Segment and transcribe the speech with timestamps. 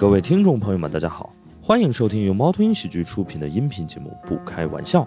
[0.00, 5.02] 各位听众朋友们，大家好，欢迎收听由猫头鹰喜剧出品的音频节目《不开玩笑》。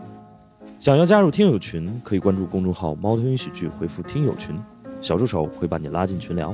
[0.77, 4.55] 想要加入听友群，可以关注公众号“猫头鹰喜剧”，回复“听友群”，
[5.01, 6.53] 小助手会把你拉进群聊。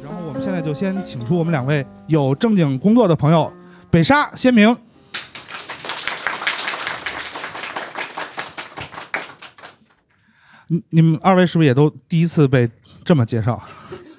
[0.00, 3.52] 然后我们现在就先请出我们两位有正经工作的朋友，
[3.90, 4.76] 北沙、先明。
[10.72, 12.70] 你你们二位是不是也都第一次被
[13.04, 13.60] 这么介绍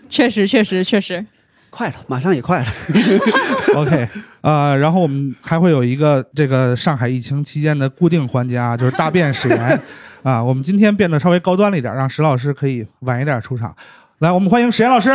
[0.10, 1.26] 确实，确实，确实。
[1.70, 2.68] 快了，马上也快了。
[3.80, 4.10] OK，
[4.42, 9.82] 呃，然后我们还会有一个这个上海疫情期间的固定环节啊， 就是大便史言
[10.22, 10.44] 啊。
[10.44, 13.74] 我们今天变得稍微高端了一点，让石老师可以晚一点出场。
[14.20, 15.10] 来，我们欢迎史岩老师。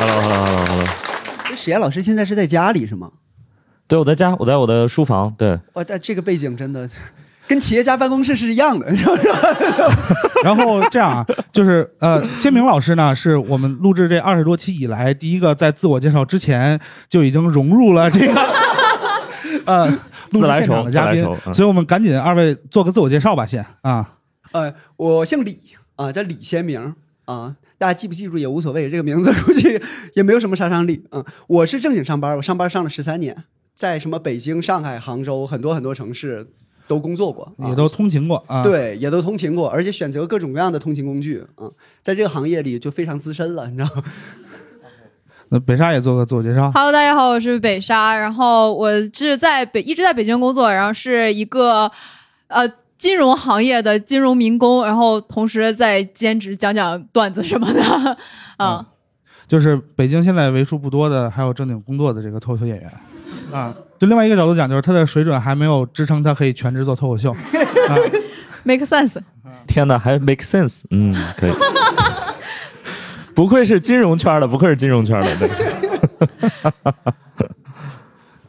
[0.00, 0.84] Hello，Hello，Hello，Hello。
[1.54, 3.12] 史岩老师现在是在家里是吗？
[3.86, 5.32] 对，我在家，我在我的书房。
[5.38, 6.90] 对，哇，但这个背景真的
[7.48, 9.14] 跟企业家办公室是一样的，是吧？
[10.42, 18.34] 然后这样啊，就是呃，先明老师呢，是我们录制这二十多期以来第一个在自我介绍之前就已经融入了这个
[19.64, 19.86] 呃
[20.30, 24.12] 录制现场的嘉宾自来熟自来熟，嗯所以我们赶紧二位做个自我介绍吧，先啊。
[24.52, 25.58] 呃，我姓李
[25.96, 26.94] 啊，叫李先明
[27.26, 29.80] 啊，大家记不记住也无所谓，这个名字估计
[30.14, 31.04] 也没有什么杀伤力。
[31.10, 33.36] 嗯，我是正经上班，我上班上了十三年，
[33.74, 36.46] 在什么北京、上海、杭州很多很多城市
[36.86, 41.68] 都工作过，啊也都通勤过啊。，对，也都通勤过，而且选择各种各样的通勤工具啊，
[42.04, 44.02] 在这个行业里就非常资深了，你知道吗？
[45.50, 46.70] 那北沙也做个自我介绍。
[46.72, 51.90] Hello，大家好，我是北沙，然后我是在北一直在北京工作，然后是一个
[52.48, 58.16] 呃金融行业的金融民工，然后同时在兼职讲讲段子什么的，
[58.58, 58.84] 啊、
[59.46, 62.90] 就是北京现在为数不多的还有正经工作的这个脱口秀演员
[63.52, 63.72] 啊。
[63.98, 67.32] 就另外一个角度讲，就是他的水准还没有支撑他可以全职做脱口秀
[67.88, 67.96] 啊。
[68.64, 69.20] m a k e sense。
[69.66, 70.84] 天哪，还 make sense？
[70.90, 71.52] 嗯，可以。
[73.34, 75.36] 不愧是金融圈的，不愧是金融圈的。
[75.36, 75.50] 对，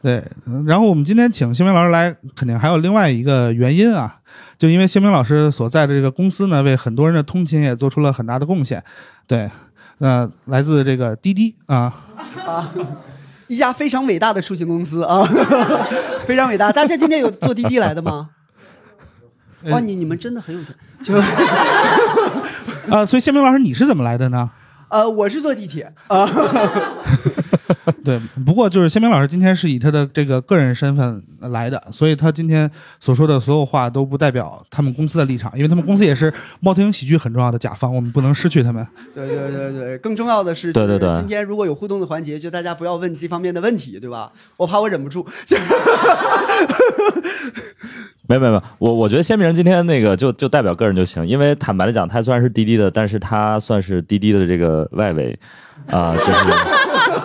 [0.02, 4.16] 对，嗯然后我们今天请新明老师来，肯定还有另外一个原因啊，
[4.56, 8.82] 就因为新明老师所在的这个公司呢，为很多人的通勤也做出了很大的贡献。
[9.26, 9.50] 对，
[9.98, 11.94] 呃，来自这个滴滴啊，
[12.46, 12.70] 啊，
[13.48, 15.22] 一家非常伟大的出行公司啊，
[16.24, 16.70] 非常伟大。
[16.70, 18.30] 大家今天有坐滴滴来的吗？
[19.70, 20.74] 哇，你你们真的很有钱。
[21.02, 21.14] 就
[22.94, 24.50] 啊，所以新明老师你是怎么来的呢？
[24.88, 26.26] 呃，我是坐地铁啊，
[28.04, 38.86] 对，不过就是先明老师今天是以他的这个个人身份来的，所以他今天所说的所有话都不代表他们公司的立场，因为他们公司也是猫头鹰喜剧很重要的甲方，我们不能失去他们。
[39.14, 44.32] 对对对对，更重要的是，对对对今天如果有互动的环节，就大家不要问这方面的问题，对吧？
[44.56, 45.26] 我怕我忍不住。
[48.28, 55.36] 没有没没，我我觉得鲜明今天那个就就代表个人就行，因为坦白的讲，他虽然是滴滴的，但是他算是滴滴的这个外围，
[55.90, 56.32] 啊、就是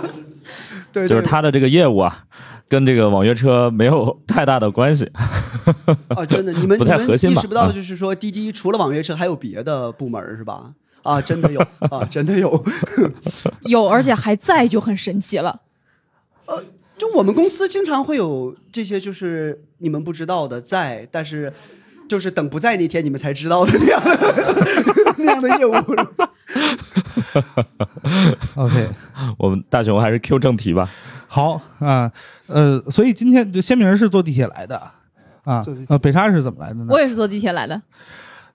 [0.94, 2.26] 对，就是他的这个业务啊，
[2.70, 5.12] 跟这个网约车没有太大的关系。
[6.16, 10.72] 啊，真的，你们 不太你们核心吧意识不到，啊就是说滴滴除了网约车还有别的部门是吧？
[11.04, 11.60] 啊，真的有
[11.92, 12.64] 啊，真的有。
[13.68, 15.60] 有，而且还在，就很神奇了。
[17.04, 21.52] 就我们公司经常会有这些，就是你们不知道的在，但是
[22.08, 25.74] 就是等不在那天你们才知道的那样的 那样的业务。
[28.56, 28.88] OK，
[29.38, 30.90] 我们大熊还是 Q 正题吧。
[31.28, 32.10] 好啊，
[32.48, 34.78] 呃，所以今天就先明是坐地铁来的
[35.44, 36.98] 啊呃，北沙是怎么来的呢我？
[37.02, 37.82] 也是坐地铁来的。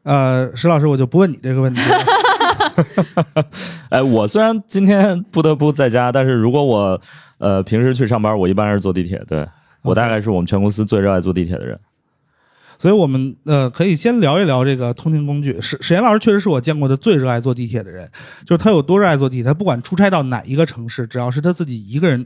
[0.05, 3.45] 呃，石老师，我就不问你这个问题了。
[3.91, 6.99] 哎，我虽然今天不得不在家，但是如果我
[7.39, 9.23] 呃平时去上班，我一般是坐地铁。
[9.27, 9.49] 对
[9.83, 11.79] 我大概是我们全公司最热爱坐地铁的人。
[12.81, 15.61] 所以我们呃可以先聊一聊这个通勤工具。
[15.61, 18.09] 史史岩老师确实是我见过的最热爱坐地铁的人，
[18.45, 22.25] 就是他有多热爱坐地铁，他不管出差到哪一个城市，只要是他自己一个人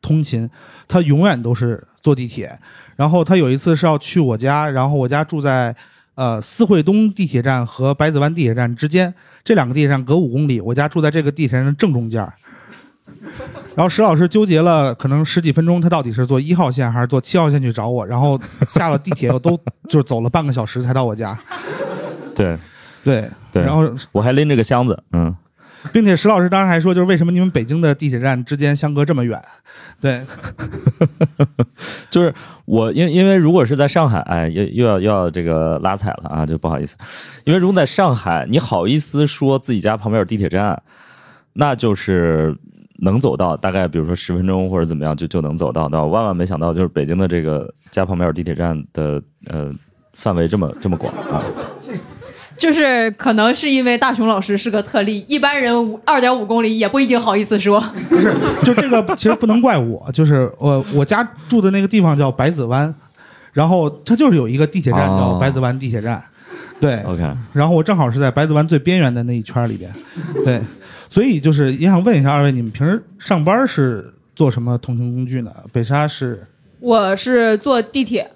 [0.00, 0.48] 通勤，
[0.86, 2.56] 他永远都是坐地铁。
[2.94, 5.74] 然后他有一次是要去我家，然后我家住在
[6.14, 9.12] 呃四惠东地铁站和百子湾地铁站之间，
[9.42, 12.32] 这两个地铁站隔五公里，我家住在这个地铁站的正中间儿。
[13.76, 21.38] 然后石老师纠结了可能十几分钟，他到底是坐一号线还是坐七号线去找我，然后下了地铁我都就是走了半个小时才到我家。
[22.34, 22.58] 对。
[23.04, 23.28] 对。
[23.50, 25.34] 对，然后我还拎着个箱子，嗯，
[25.90, 29.42] 并且石老师当时还说，就是为什么你们北京的地铁站之间相隔这么远？
[29.98, 30.22] 对，
[32.10, 32.32] 就是
[32.66, 36.94] 我因因为如果是在上海，哎，又又要又要这个拉踩了啊，就不好意思，
[37.44, 40.82] 因为如果在上海，你好意思说自己家旁边有地铁站，
[41.54, 42.54] 那就是
[42.98, 45.88] 能走到，大概比如说十分钟或者怎么样就就能走到。
[45.88, 49.72] 到万万没想到，就是北京的这个家旁边有地铁站的呃
[50.14, 51.42] 范围这么这么广啊？
[52.58, 55.72] 就是可能是因为大雄老师是个特例，一般人
[56.04, 57.78] 二点五公里也不一定好意思说。
[58.10, 58.34] 不是，
[58.64, 62.92] 就这个其实不能怪我，就是我我家住的那个地方叫百子湾，
[63.52, 66.20] 然后它就是有一个地铁站哦叫百子湾地铁站，
[66.80, 67.22] 对，OK，
[67.52, 69.88] 然后我正好是在百子湾最边缘的那一圈里边，
[70.44, 70.60] 对，
[71.08, 75.52] 所以就是也想问一下二位，你们平时上班是做什么通勤工具呢？
[75.72, 76.46] 北沙是
[76.80, 78.30] 我是坐地铁，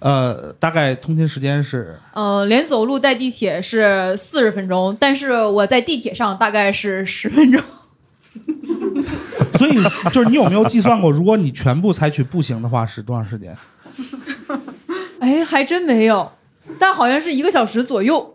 [0.00, 7.62] 呃，大概通勤时间是呃，连走路带地铁是四十分钟，但是我在地铁上大概是十分钟。
[9.58, 9.74] 所以
[10.10, 13.56] 就是你有没有计算过，如果你全部采取步行的话是多长时间？
[15.20, 16.32] 哎，还真没有，
[16.78, 18.34] 但好像是一个小时左右。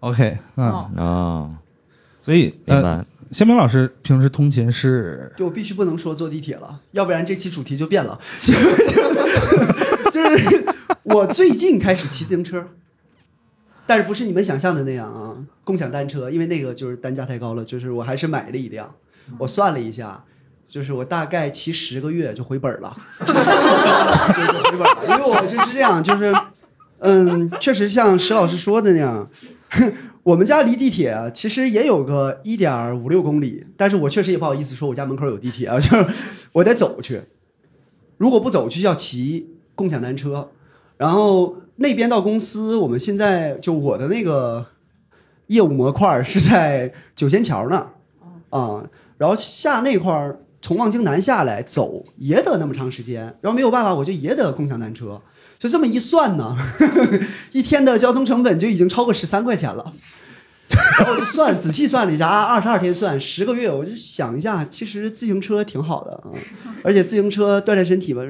[0.00, 1.50] OK，嗯，哦啊，
[2.26, 3.06] 所以呃，明白。
[3.30, 8.18] 先明老师平时通勤是就我必须不能说坐地铁了，要不然这期主题就变了。
[8.42, 10.66] 就就就是
[11.04, 12.66] 我最近开始骑自行车，
[13.86, 17.64] 但是不是你们想象的那样啊，共享单车，因为那个就是单价太高了。
[17.64, 18.92] 就是我还是买了一辆，
[19.38, 20.24] 我算了一下，
[20.68, 23.42] 就是我大概骑十个月就回本了，就 就
[24.52, 25.04] 回本了。
[25.08, 26.34] 因为我就是这样，就是
[26.98, 29.30] 嗯，确实像石老师说的那样。
[30.26, 36.04] 我们家离地铁啊，其实也有个一点五六公里，但是我确实也不好意思说我家门口有地铁啊， 就是
[36.50, 37.22] 我得走去。
[38.16, 40.50] 如果不走去，要骑共享单车。
[40.96, 44.66] 然后那边到公司，我们现在就我的那个
[45.46, 47.90] 业务模块是在九仙桥呢，
[48.50, 48.82] 啊、
[49.18, 55.22] 然后下那块儿从望京南下来走也得那么长时间，然后没有办法，我就也得共享单车。
[55.56, 56.56] 就这么一算呢，
[57.52, 59.94] 一天的交通成本就已经超过十三块钱了。
[60.98, 66.30] 然后我就算仔细算了一下，啊，二十二天算十个月，我就想一下，其实自行车挺好的啊，
[66.82, 68.22] 而且自行车锻炼身体吧，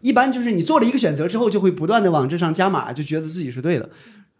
[0.00, 3.88] 一般就是你做了一个选择之后，就会不断的往这上加码，就觉得自己是对的，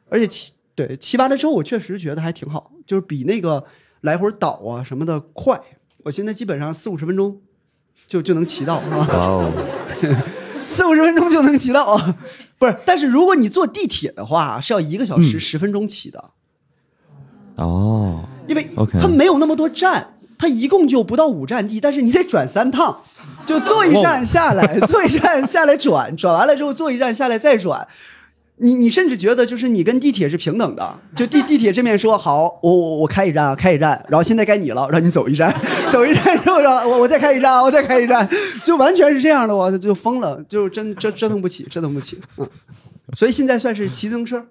[0.09, 3.65] 而且骑对骑完了之后，我确实觉得还挺好，就是比那个
[4.01, 5.61] 来回倒啊什么的快。
[6.05, 7.41] 我现在基本上四五十分钟
[8.07, 8.97] 就就能骑到，是吧？
[8.97, 9.53] 哇哦，
[10.67, 12.17] 四五十分钟就能骑到啊，
[12.59, 12.77] 不是？
[12.85, 16.31] 但是如果你坐地铁的话，是要一个小时十分钟起的。
[17.57, 18.69] 哦，因为
[19.01, 23.01] 它没有那么多站，它一共就不到五站地，但是你得转三趟，
[23.47, 27.87] 就坐一站下来， 坐一站下来转， 转完了之后坐一站下来再转。
[28.59, 35.53] 你你甚至觉得就是你跟地铁是平等的，就地地铁这面说好，我我我开一站啊，开一站，然后现在该你了，让你走一站，
[35.91, 38.29] 走一站之后让我我再开一站啊，我再开一站，
[38.63, 42.49] 就完全是这样的，我就疯了，就真折折腾不起，折腾不起，嗯，
[43.17, 44.47] 所以现在算是骑自行车，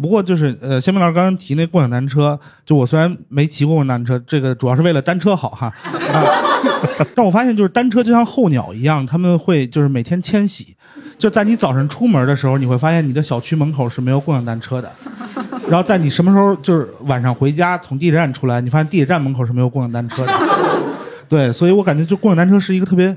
[0.00, 5.72] 不过就是呃，先明老师刚刚提那共享单车，就我虽然没骑过共享单车，这个主要是为了单车好哈，
[6.12, 6.24] 啊，
[7.14, 10.76] 但我发现就是单车就像候鸟一样，他们会就是每天迁徙，
[11.16, 14.90] 就在你早晨出门的时候，你会发现你的小区门口是没有共享单车的，
[15.68, 20.32] 然后在你什么时候就是晚上回家从地铁站出来，你发现地铁站门口是没有共享单车的，
[21.28, 23.16] 对，所以我感觉就共享单车是一个特别，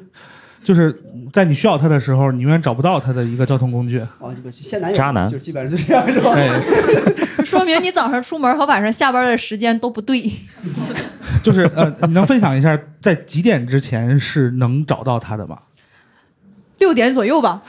[0.67, 0.93] 就是
[1.31, 6.33] 在你需要他的时候，你永远找不到他的一个交通工具，哦，这个现男友渣男就基本上就这样是吧？
[6.35, 6.61] 哎。
[7.45, 10.29] 说明你早上出门和晚上下班的时间都不对。
[11.41, 15.57] 就是呃，你能分享一下在几点之前是能找到他的吗？
[16.79, 17.63] 六点左右吧，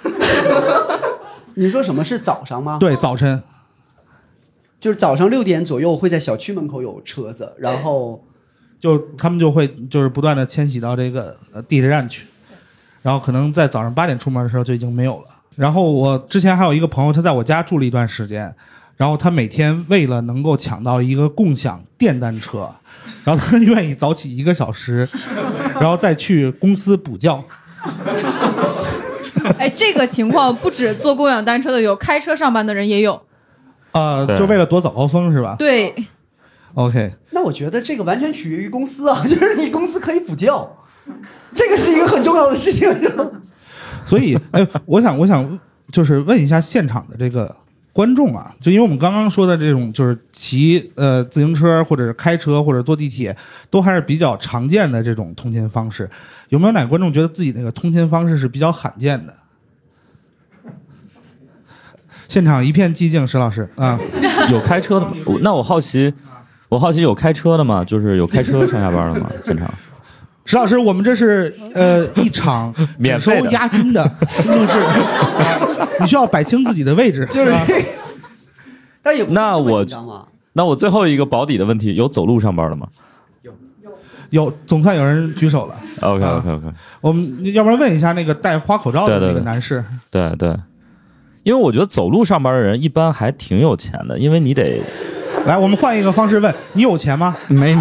[1.54, 2.78] 你说什么是早上吗？
[2.80, 3.40] 对，早晨
[4.80, 8.24] 就是早上六点左右会在小区门口有车子，然后
[8.80, 12.26] 就他们就会就是不断的迁徙到这个呃地铁站去，
[13.02, 15.26] 然后可能在早上八点出门的时候就已经没有了。
[15.56, 18.54] 然后我之前还有一个朋友，他在我家住了一段时间，
[18.96, 22.68] 然后他每天为了能够抢到一个共享电单车，
[23.24, 25.08] 然后他愿意早起一个小时，
[25.80, 27.44] 然后再去公司补觉。
[29.58, 33.20] 哎，这个情况不止坐共享单车的有，开车上班的人也有。
[33.92, 35.94] 呃，就为了躲早高峰是吧对
[36.74, 40.70] ，？OK，那我觉得这个完全取决于公司啊， 就是你公司可以补觉，
[41.54, 42.88] 这个是一个很重要的事情？
[44.04, 45.58] 所以，哎，我想，我想
[45.92, 47.54] 就是问一下现场的这个
[47.92, 53.36] 观众啊，就因为我们刚刚说的这种，就是骑呃自行车或者是开车或者坐地铁，
[53.68, 56.08] 都还是比较常见的这种通勤方式。
[56.48, 59.34] 有没有哪个观众觉得自己那个通勤方式是比较罕见的？
[62.28, 63.98] 现场一片寂静，石老师啊，
[64.50, 65.12] 有开车的吗？
[65.24, 66.12] 我那我好奇，
[66.68, 67.82] 我好奇有开车的吗？
[67.84, 69.30] 就是有开车上下班的吗？
[69.40, 69.70] 现场？
[70.48, 74.02] 石老师，我们这是呃一场 免收押金的
[74.46, 77.52] 录制，啊你需要摆清自己的位置，就是，
[79.02, 79.84] 但也那我。
[80.54, 82.88] 那我最后一个保底的问题，有走路上班的吗
[83.42, 83.52] 有
[84.30, 85.74] 有总算有人举手了。？
[86.00, 86.66] OK 啊 OK OK，
[87.02, 90.56] 我们要不然问一下那个戴花口罩的那个男士，对对，
[91.44, 94.82] 因为我觉得走路上班的人一般还挺有钱的，因为你得
[95.46, 97.36] 来，我们换一个方式问你有钱吗？
[97.46, 97.76] 没，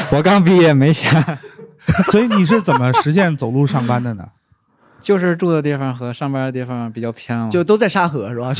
[0.12, 1.22] 我刚毕业没钱，
[2.10, 4.24] 所以你是怎么实现走路上班的呢？
[5.00, 8.52] 就是住的地方和上班的地方比较偏嘛，就都在沙河是吧？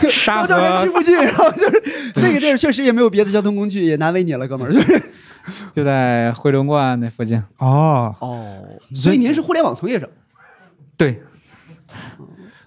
[0.00, 1.82] 就是沙河教园区河附近，然后就是
[2.14, 4.72] 那个地儿确实也没有别的交通工具，也难为你了，哥们儿。
[4.72, 5.02] 就是
[5.74, 7.42] 就在回龙观那附近。
[7.58, 8.64] 哦，哦，
[8.94, 10.08] 所以您是互联网从业者，
[10.96, 11.20] 对，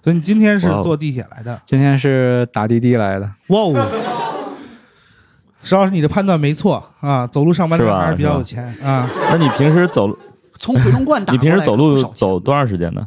[0.04, 1.60] 所以你今天是坐地铁来的。
[1.66, 3.24] 今天是打滴滴来的。
[3.48, 3.72] 哇哦，
[5.62, 9.08] 石老师，你的判断没错啊，走路上班的人还是比较有钱啊。
[9.30, 10.18] 那你平时走路，
[10.58, 13.06] 从回龙观打 你平时走路走多长时间呢？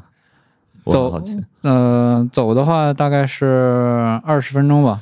[0.85, 1.41] 走好奇。
[1.61, 5.01] 呃，走的话大概是二十分钟吧。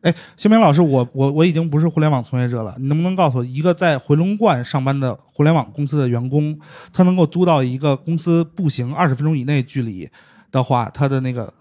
[0.00, 6.58] 哎，新明老师，我我我已经不是互联网从业者了，你能不能告诉我，一个在回龙观上班的互联网公司的员工，
[6.92, 10.10] 他能够租到一个公司步行二十分钟以内距离
[10.50, 11.52] 的话，他的那个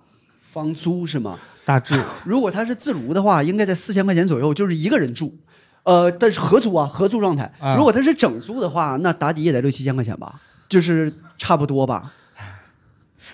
[0.51, 1.37] 房租是吗？
[1.63, 5.37] 大致 如果他是自如的话，应该在四千块钱左右，就是一个人住。
[5.83, 7.75] 呃，但是合租啊，合租状态啊。
[7.75, 10.35] 如果他是整租的话，那打底也得六七千块钱吧，
[10.67, 12.11] 就是差不多吧。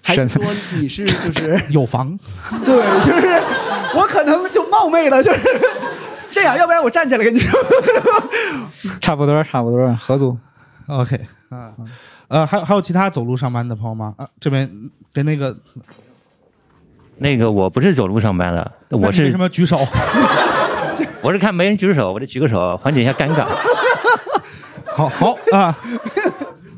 [0.03, 0.43] 还是说
[0.75, 2.17] 你是就是 有房
[2.63, 3.27] 对，就是
[3.95, 5.41] 我可能就冒昧了，就是
[6.31, 7.59] 这样，要不然我站起来跟你说。
[9.01, 10.38] 差不多，差不多，合租。
[10.88, 11.19] ，OK
[11.50, 11.74] 啊，
[12.29, 14.13] 呃，还有还有其他走路上班的朋友吗？
[14.17, 14.69] 啊，这边
[15.12, 15.57] 跟那个，
[17.19, 19.79] 那个我不是走路上班的，我是什么举手？
[21.21, 23.45] 我是看没人举手，我就举个手缓解一下尴尬。
[24.86, 25.77] 好好啊，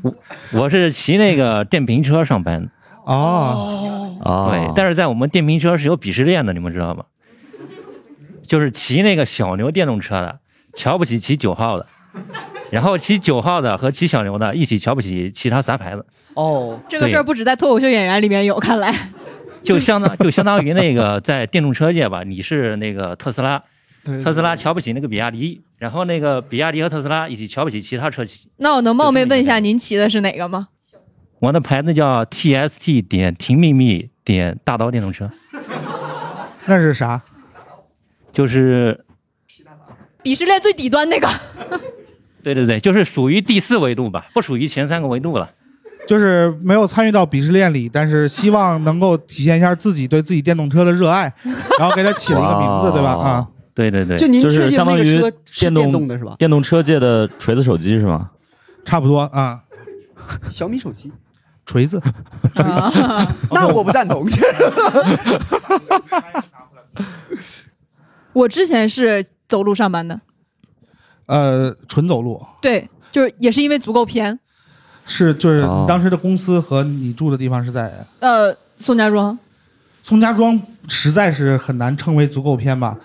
[0.02, 0.14] 我
[0.52, 2.62] 我是骑那个电瓶车上班。
[2.62, 2.68] 的，
[3.04, 7.04] 哦，啊，对，但是在我们电瓶车是有鄙视链的，你们知道吗？
[8.42, 10.40] 就是骑那个小牛电动车的
[10.74, 11.86] 瞧不起骑九号的，
[12.70, 16.04] 然后骑九号的和骑小牛的一起瞧不起其他杂牌子，
[16.34, 18.92] 哦，这个事儿不止在脱口秀演员里面有，看来
[19.62, 23.62] 就相当就相当于那个 在电动车界吧，你是那个特斯拉，
[24.22, 28.48] 特斯拉瞧不起那个比亚迪，然后那个比亚迪和特斯拉一起瞧不起其他车企。
[28.56, 30.68] 那我能冒昧问一下，您骑的是哪个吗？
[31.40, 35.30] 我的牌子叫 TST 点停秘密点大刀电动车，
[36.66, 37.22] 那是啥？
[38.32, 39.04] 就是
[40.22, 41.28] 鄙视链最底端那个。
[42.42, 45.50] 对对对，就是属于第四维度吧，不属于前三个维度了。
[46.06, 51.32] 就是没有参与到鄙视链里，但是希望能够体现一下自己对自己电动车的热爱，
[51.78, 53.12] 然后给它起了一个名字，对吧？
[53.12, 56.34] 啊，对对对，就您是确定相当于那个车是电动电动的是吧？
[56.38, 58.30] 电动车界的锤子手机是吗？
[58.84, 59.60] 差不多啊，
[60.50, 61.12] 小米手机，
[61.64, 62.00] 锤子。
[63.52, 64.26] 那我不赞同。
[68.32, 70.20] 我之前是走路上班的，
[71.26, 74.38] 呃，纯走路对，就是也是因为足够偏。
[75.10, 75.80] 是就是哦。
[75.82, 77.92] 你当时的公司和你住的地方是在？
[78.20, 79.36] 呃，宋家庄，
[80.02, 82.96] 宋家庄，实在是很难称为足够偏吧？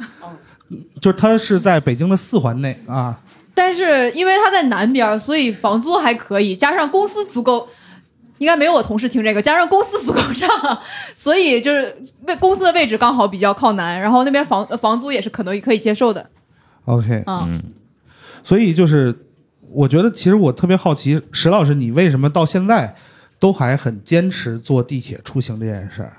[0.99, 3.19] 就是它是在北京的四环内啊，
[3.53, 7.67] 但是因为它在南边，所以房租还可以，加上公司足够，
[8.39, 10.79] 应该没有我同事听这个，加上公司足够大，
[11.15, 11.95] 所以就是
[12.25, 16.27] 位公司的位置刚好比较靠南，然后那边房房租也是可能可以接受的。
[16.85, 17.63] OK，嗯，嗯，
[18.43, 19.15] 所以就是
[19.75, 22.95] 我觉得其实我特别好奇，石老师你为什么到现在
[23.39, 26.13] 都还很坚持坐地铁出行这件事儿？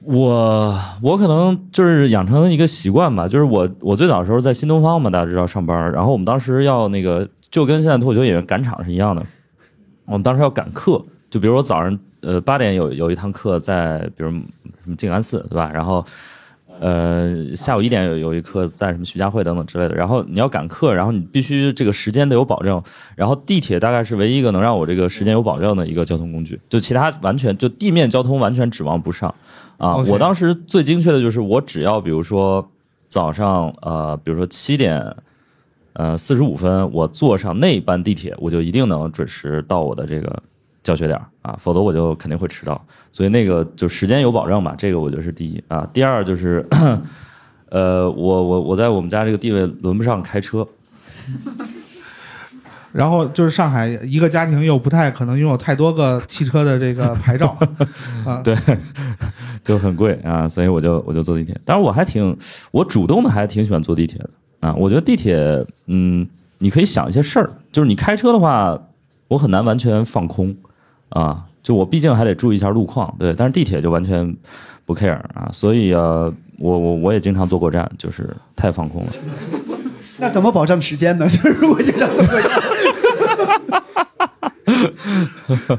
[0.00, 9.26] 我我可能就是养成了一个习惯吧，就是我我最早的时候在新东方嘛，大家知道上班，然后我们当时要那个就跟现在脱口秀演员赶场是一样的，
[10.06, 14.36] 我们当时要赶课，就比如我早上呃八点有有一堂课在比如什
[14.84, 16.04] 么静安寺对吧，然后
[16.80, 22.82] 呃下午一点有有一课在什么徐家汇等等之类的，然后你要赶课，然后你必须这个时间得有保证，
[23.16, 29.34] 然后地铁大概是唯一一个能让我这个时间有保证的一个交通工具，就其他完全就地面交通完全指望不上。
[29.76, 32.68] 啊我当时最精确的就是，我只要比如说
[33.06, 35.14] 早上呃，比如说七点
[35.92, 40.42] 呃四十五分，我坐上那班地铁，我就一定能准时到我的这个
[40.88, 42.82] 教学点儿啊，否则我就肯定会迟到。
[43.12, 45.86] 所以那个就时间有保证吧，这个我觉得是第一啊。
[45.92, 46.66] 第二就是，
[47.68, 50.66] 呃，我我我在我们家这个地位轮不上开车，
[52.92, 57.54] 然后就是上海一个家庭又不太可能拥有太多个汽车的这个牌照
[58.24, 58.56] 啊，对，
[59.62, 61.54] 就很贵啊，所以我就我就坐地铁。
[61.66, 62.34] 当然我还挺
[62.70, 64.30] 我主动的还挺喜欢坐地铁的
[64.60, 65.36] 啊，我觉得地铁
[65.86, 66.26] 嗯，
[66.58, 68.80] 你可以想一些事儿，就是你开车的话，
[69.28, 70.56] 我很难完全放空
[71.10, 74.36] 啊，就我毕竟还得注意一下路况，对，但是地铁就完全
[74.84, 79.12] 不 care 啊，所以啊，我我我也经常坐过站，就是太放空了。
[80.20, 81.26] 那怎么保证时间呢？
[81.30, 82.50] 就是如果经常坐过站，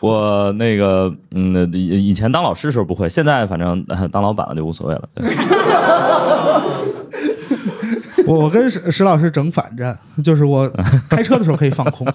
[0.00, 5.08] 我那个嗯，以以前当老师的时候不会，现在反正、呃当老板了就无所谓了。
[8.30, 10.68] 对我我跟石石老师整反着，就是我
[11.08, 12.06] 开车的时候可以放空，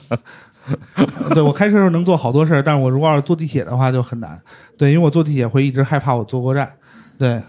[1.36, 4.40] 对我开车的时候能做好多事儿，但是我如果要是坐地铁的话就很难，
[4.78, 6.72] 对，因为我坐地铁会一直害怕我坐过站，
[7.18, 7.42] 对，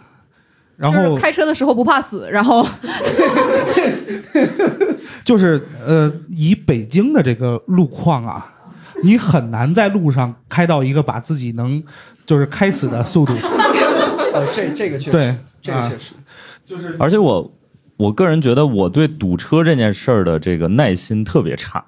[0.76, 2.66] 然后就是开车的时候不怕死，然后
[5.25, 8.54] 就是呃，以北京的这个路况啊，
[9.02, 11.82] 你很难在路上开到一个把自己能
[12.25, 13.32] 就是开死的速度，
[14.35, 16.12] 呃，这这个确实，对，啊这个确实，
[16.64, 17.52] 就是而且我
[17.97, 21.85] 我个人觉得我对堵车这件事儿的这个耐心特别差，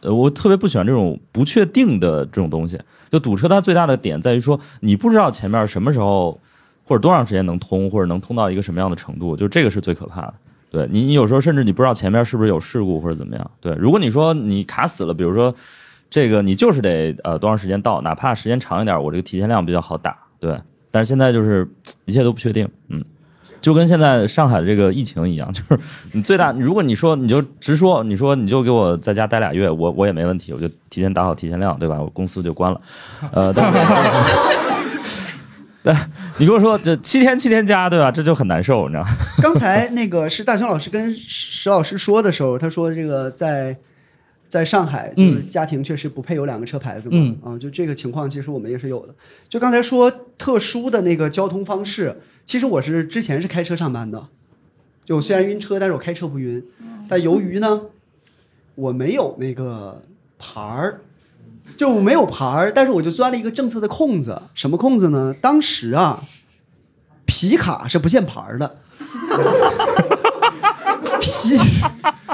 [0.00, 2.78] 呃，我特别不喜欢这种不确定的这种东西。
[3.10, 6.40] 就堵车，它最大的点在于说你不知道前面什么时候
[6.84, 10.34] 或者多长时间能通，或者能通到一个什么样的程度，就这个是最可怕的。
[10.70, 13.50] 对你，你有时候甚至你不知道前面是不是有事故或者怎么样。
[13.60, 15.54] 对，如果你说你卡死了，比如说
[16.08, 20.16] 这个你就是得呃多长时间到，哪怕时间长一点，我这个提前量比较好打。
[20.40, 20.58] 对，
[20.90, 21.68] 但是现在就是
[22.06, 23.02] 一切都不确定，嗯。
[23.62, 25.78] 就跟现在上海的这个疫情一样， 就是
[26.12, 31.98] 你最大，如果你说你就直说，你说你就给我在家待俩月，我我也没问题，我就提前打好提前量，对吧？
[31.98, 32.80] 我公司就关了，
[33.32, 33.78] 呃，但是，
[35.84, 35.94] 对，
[36.38, 38.10] 你跟我说这七天七天加，对吧？
[38.10, 39.08] 这就很难受，你知道吗？
[39.40, 43.76] 刚才那个是大雄老师跟石老师说的时候，他说这个在
[44.48, 49.14] 在上海，就是家庭确实不配有两个车牌子嘛，嗯啊，就这个情况，其实我们也是有的。
[49.48, 52.14] 就刚才说特殊的那个交通方式，
[52.44, 54.28] 其实我是之前是开车上班的，
[55.04, 56.62] 就虽然晕车，但是我开车不晕。
[57.08, 57.82] 但由于呢，
[58.74, 60.02] 我没有那个
[60.38, 61.00] 牌儿，
[61.76, 64.42] 就我没有牌儿，但是我就钻了一个政策的空子。
[64.54, 65.34] 什么空子呢？
[65.40, 66.22] 当时啊，
[67.26, 68.76] 皮卡是不限牌儿的。
[71.20, 71.58] 皮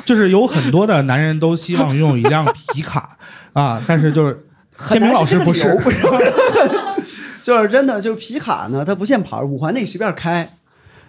[0.05, 3.19] 就是有很多的男人都希望拥有一辆皮卡
[3.53, 4.47] 啊，但是就是
[4.87, 6.07] 谢明老师不是，不是，
[7.43, 10.49] 就是真的，就是皮卡呢，它不限牌儿，五环内随便开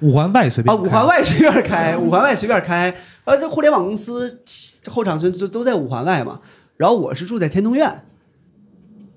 [0.02, 2.94] 五环外随便啊，开五环外随便开，五环外随便开。
[3.26, 4.42] 呃，这互联网公司
[4.88, 6.40] 后厂村就都在五环外嘛。
[6.78, 8.04] 然后我是住在天通苑，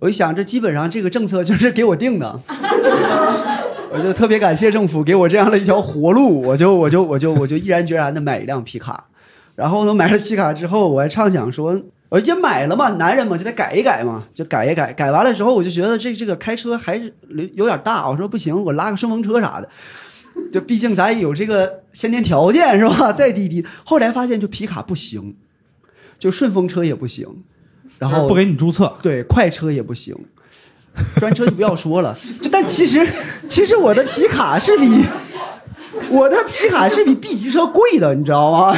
[0.01, 2.41] 我一想，这基本上这个政策就是给我定的。
[3.95, 9.05] 我就特别感谢政府给我这样的一条活路，我就我就我就我就毅然决然的买一辆皮卡，
[9.55, 11.79] 然后呢买了皮卡之后，我还畅想说，
[12.13, 19.69] 我已经买了嘛，男人嘛就得改一改嘛，就改一改，改完了之后我就觉得这这个开车还是有有点大，我说不行，我拉个顺风车啥的，
[20.53, 23.11] 就毕竟咱也有这个先天条件是吧？
[23.17, 25.35] 再滴滴，后来发现就皮卡不行，
[26.19, 27.27] 就顺风车也不行，
[27.99, 30.15] 然后不给你注册，对，快车也不行，
[31.17, 32.15] 专车就不要说了。
[32.43, 33.09] 就但其实，
[33.49, 35.03] 其实我的皮卡是比
[36.11, 38.77] 我的皮卡是比 B 级车贵的，你知道吗？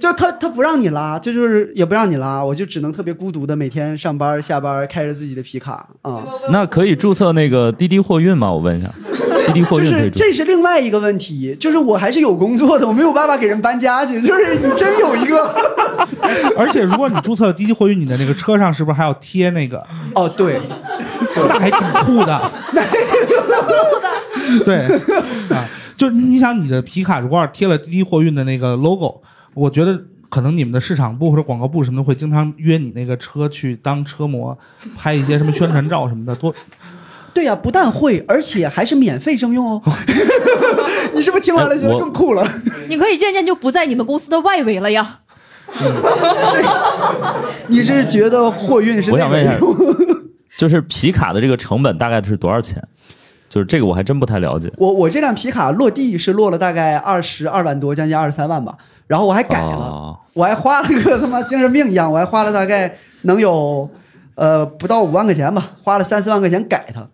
[0.00, 6.24] 就他他不让你拉，这就是也不让你拉，我就只能特别孤独的每天上班下班开着自己的皮卡啊。
[6.50, 8.50] 那可以注册那个滴滴货运吗？
[8.50, 8.90] 我问一下，
[9.46, 14.22] 滴滴货就是运可以注这是另外一个问题，就是我还是有工作的，我没有办法给人搬家去。
[14.22, 15.54] 就是你真有一个，
[16.56, 19.84] 而且如果你注册了滴滴货运，你的那个车上是不是还要贴那个？
[20.14, 20.60] 哦，对，
[21.36, 22.40] 那还挺酷的，
[22.72, 24.76] 酷的对
[25.54, 25.64] 啊，
[25.96, 29.20] 就是你想你的皮卡如果贴了滴滴货运的那个 logo，
[29.54, 34.56] 我觉得可能你们的市场部或者广告部什么的会经常约你那个车去当车模，
[34.96, 36.54] 拍一些什么宣传照什么的，多
[37.34, 39.82] 对呀、不但会，而且还是免费征用哦。
[41.14, 42.46] 你是不是听完了觉得更酷了？
[42.88, 45.20] 你可以渐渐就不在你们公司的外围了呀。
[47.68, 49.56] 你是觉得货运是我想问一下
[50.58, 52.82] 就是皮卡的这个成本大概是多少钱？
[53.48, 54.72] 就是这个我还真不太了解。
[54.76, 58.76] 我我这辆皮卡落地是落了大概二十二万多，将近二十三万吧。
[59.10, 63.90] 然后我还改了，哦我还花了个他妈精神病一样，我还花了大概能有
[64.36, 67.04] 呃不到五万块钱吧，花了三四万块钱改它。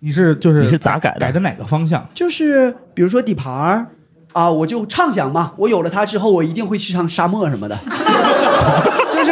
[0.00, 2.04] 你是就是你是咋改的改的哪个方向？
[2.12, 3.86] 就是比如说底盘儿
[4.32, 7.78] 啊，我就畅想嘛，我有了它之后，我一定会去趟沙漠什么的，
[9.12, 9.30] 就是，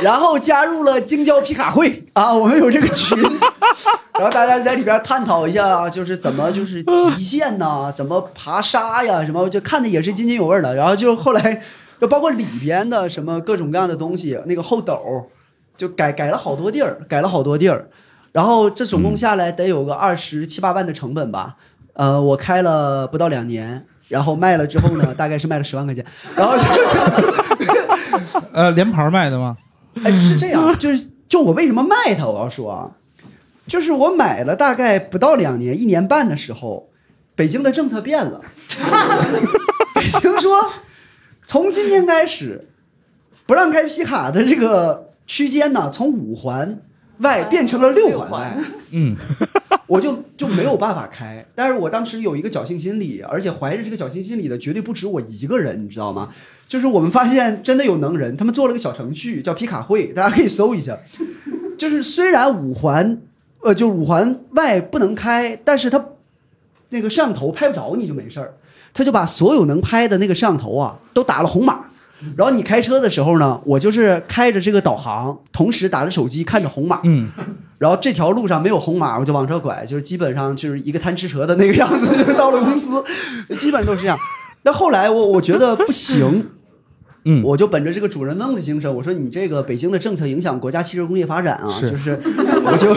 [0.00, 3.18] 然后加入了京郊皮卡会啊，我们有这个群，
[4.18, 10.74] 然后大家在里边探讨一下，就是怎么就是极限呐、怎么爬沙呀，什么就看的也是津津有味的。
[10.74, 11.62] 然后就后来，
[12.00, 15.00] 就包括里边的什么各种各样的东西，那个后斗，
[15.76, 17.88] 就改改了好多地儿，改了好多地儿。
[18.32, 21.56] 然后这总共下来得有个二十七八万的成本吧，
[21.94, 26.64] 呃，我开了不到两年，然后卖了之后呢，大概是卖了十万块钱，然后就
[28.52, 29.56] 呃，连牌卖的吗？
[30.04, 32.90] 哎是这样，就是就我为什么卖它，我要说啊，
[33.66, 36.88] 就是我买了大概不到两年，一年半的时候，
[37.34, 38.40] 北京的政策变了，
[39.94, 40.72] 北京说
[41.46, 42.66] 从今天开始，
[43.46, 46.80] 不让开皮卡的这个区间呢，从五环
[47.18, 48.56] 外变成了六环外，
[48.92, 49.16] 嗯，
[49.86, 51.44] 我就就没有办法开。
[51.54, 56.30] 但是我当时有一个侥幸心理，而且怀着这个侥幸心理的绝对不止我一个人，你知道吗？
[56.68, 60.98] 就是我们发现真的有能人，他们做了个小程序叫皮卡会，大家可以搜一下。
[61.78, 63.18] 就是虽然五环，
[63.66, 66.02] 呃，就五环外不能开，但是它
[66.90, 68.54] 那个摄像头拍不着你就没事儿，
[68.94, 71.80] 他就把所有能拍的那个摄像头啊都打了红码。
[72.34, 77.28] 然后你开车的时候呢，我就是开着这个导航，同时打着手机看着红码，嗯，
[77.76, 83.04] 然后这条路上没有红码，我就往这拐，就是基本上就是一个贪吃蛇的那个样子，就是到了公司，
[83.58, 84.16] 基本上都是这样。
[84.62, 86.46] 但后来我我觉得不行，
[87.26, 92.18] 嗯我就本着这个主人翁的精神，我说你这个北京的政策影响国家汽车工业发展啊，是就是
[92.64, 92.96] 我就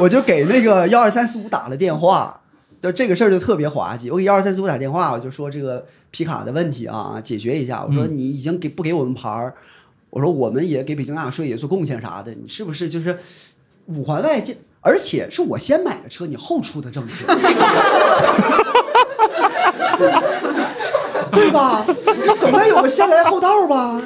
[0.00, 2.40] 我就给那个幺二三四五打了电话，
[2.80, 4.10] 就这个事儿就特别滑稽。
[4.10, 7.84] 我给幺二三四五打电话，我就说这个皮卡的问题啊，解决一下。
[7.84, 9.54] 我说嗯你已经给不给我们牌儿？
[10.10, 13.18] 我说我们也给北京纳税也做贡献啥的，你是不是就是
[13.86, 14.56] 五环外建？
[14.80, 17.26] 而且是我先买的车，你后出的政策，
[21.32, 21.84] 对吧？
[21.86, 24.00] 你总该有个先来后到吧？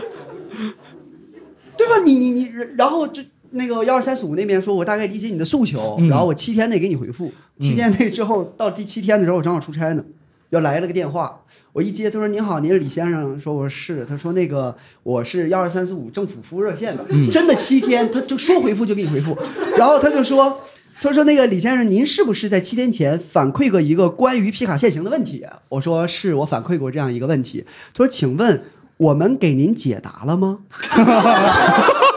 [1.77, 1.99] 对吧？
[2.05, 7.33] 你你你，然后这那个幺二三四五那边说，我大概理解你的诉求，嗯然后我七天内给你回复。
[7.61, 10.05] 七天内之后，到第七天的时候，我正好出差呢，
[10.51, 11.39] 又来了个电话。
[11.75, 19.35] 我一接，他说：“您好，您是李先生？”说：“我是。”他说：“那个我是幺二三四五政府服务热线的，真的七天，他就说回复就给你回复。
[19.79, 20.61] 然后他就说
[21.01, 28.63] ：“他说那个李先生，您是不是在七天前反馈过一个关于皮卡限行的问题？”我说：“是我反馈过这样一个问题。”他说：“请问
[28.99, 30.59] 我们给您解答了吗？”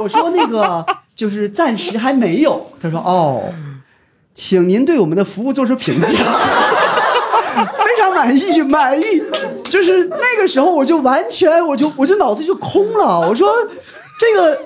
[0.00, 3.42] 我说：“那个就是暂时还没有。”他说：“哦，
[4.34, 6.08] 请您对我们的服务做出评价。
[7.84, 9.22] ”非常满意，满意。
[9.64, 13.20] 就是那个时候，我就完全，我就我就脑子就空了。
[13.20, 13.48] 我说，
[14.18, 14.58] 这个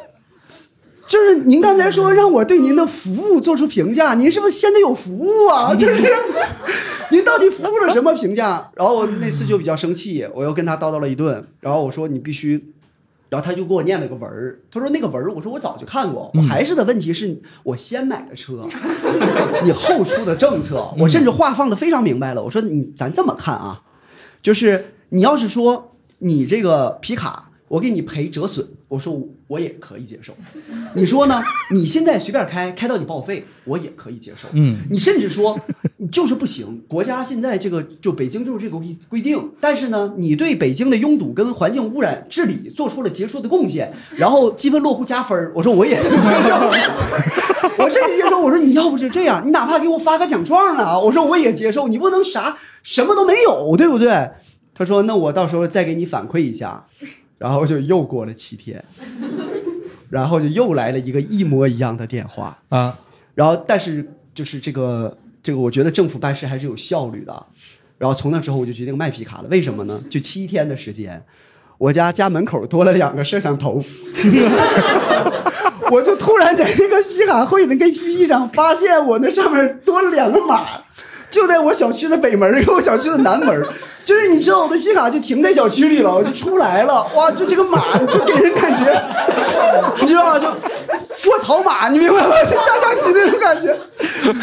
[1.07, 5.75] 就是您刚才说让我对您的服务做出评价，您是不是先得有服务啊？
[5.77, 5.95] 就是
[7.11, 8.71] 您到底服务了什么评价？
[8.75, 11.45] 然后我那次就比较生气，我又跟他叨叨了一顿。
[11.61, 12.73] 然后我说你必须。
[13.29, 18.67] 然后他就给我念了个文儿，他说那个文儿，我说我早就看过，我还是的问题是我先买的车，
[19.65, 22.43] 你后出的政策，我甚至话放的非常明白了。
[22.43, 23.83] 我说你咱这么看啊，
[24.41, 29.13] 就是你要是说你这个皮卡，我给你赔折损，我说
[29.49, 30.35] 我也可以接受。
[30.95, 31.43] 你说呢？
[31.71, 34.49] 你现在随便开，开到你报废，我也可以接受。
[34.53, 35.59] 嗯，你甚至说
[35.99, 46.55] 你就是不行，国家现在这个就北京就是这个规规定，但是呢，你对北京的拥堵跟环境污染治理做出了杰出的贡献，然后积分落户加分儿我说我也能接受，
[47.79, 48.41] 我甚至接受。
[48.41, 51.89] 我说你要不就这样，你哪怕给我发个奖状呢，我说我也接受。
[51.89, 54.31] 你不能啥什么都没有，对不对？
[54.75, 56.87] 他说那我到时候再给你反馈一下，
[57.39, 58.83] 然后就又过了七天，
[60.11, 62.57] 然后就又来了一个一模一样的电话。
[62.69, 62.99] 啊，
[63.35, 67.47] 然后但是就是这个这个，我觉得政府办事还是有效率的。
[67.99, 69.99] 然后从那之后我就决定卖皮卡了，为什么呢？
[70.11, 71.23] 就七天的时间，
[71.79, 73.83] 我家家门口多了两个摄像头，
[75.91, 80.67] 我就突然在那个皮卡会的 APP 上发现我那上面多了两个码，
[81.37, 83.63] 就在我小区的北门儿跟我小区的南门儿，
[84.07, 89.03] 就是你知道我的皮卡就停在小区里了，我就出来了，哇，就这个马就给人感觉，
[90.01, 90.39] 你知道吗？
[90.39, 90.49] 就
[91.31, 92.31] 卧槽马，你明白吗？
[92.43, 93.79] 就下象棋那种感觉，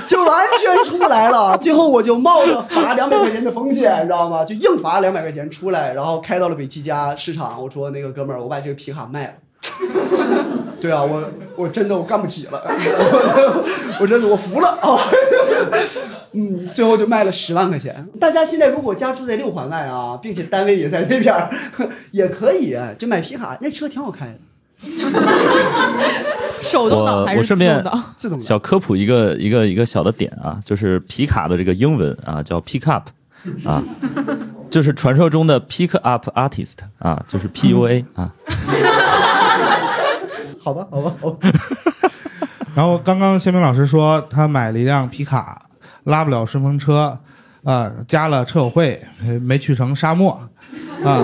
[0.05, 1.57] 就完全出不来了。
[1.57, 4.45] 最后我就冒着罚两百块钱的风险，你知道吗？
[4.45, 7.59] 就硬罚两百块钱出来，然后开到了北七家市场。
[7.59, 9.33] 我说那个哥们儿，我把这个皮卡卖了。
[10.79, 11.23] 对啊，我
[11.55, 14.99] 我真的我干不起了，我我真的我服了啊。
[16.33, 18.07] 嗯，最后就卖了十万块钱。
[18.19, 21.49] 大家现在如果家住在六环外啊，并且单位也在那边儿，
[22.11, 24.35] 也可以就买皮卡，那车挺好开的。
[26.61, 28.03] 手动挡我还是自我顺便动挡？
[28.17, 33.09] 自动挡小科普一个一个一个小的点啊，就是皮卡的这个英文啊叫 pick up
[33.65, 33.83] 啊，
[34.69, 38.31] 就是传说中的 pick up artist 啊，就是 PUA 啊。
[40.59, 41.49] 好吧，好吧，好吧。
[42.73, 45.61] 然后刚刚谢明老师说他买了一辆皮卡，
[46.05, 47.17] 拉不了顺风车，
[47.63, 49.01] 啊、加了车友会，
[49.41, 50.31] 没去成沙漠，
[51.03, 51.23] 啊、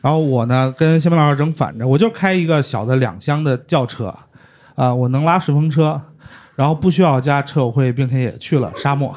[0.00, 4.14] 然后我呢跟谢明老师整反着，我就开一个小的两厢的轿车，
[4.74, 6.00] 啊、我能拉顺风车，
[6.56, 9.16] 然后不需要加车友会，并且也去了沙漠，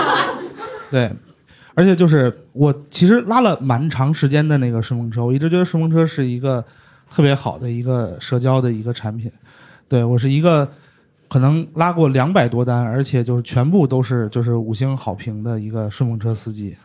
[0.90, 1.10] 对。
[1.78, 6.64] 而且就是我其实拉了蛮长时间的那个顺风车，我一直觉得顺风车是一个
[7.10, 9.30] 特别好的一个社交的一个产品。
[9.86, 10.66] 对我是一个
[11.28, 16.76] 可能拉过两百多单，而且就是全部都是就是五星好评的一个顺风车司机。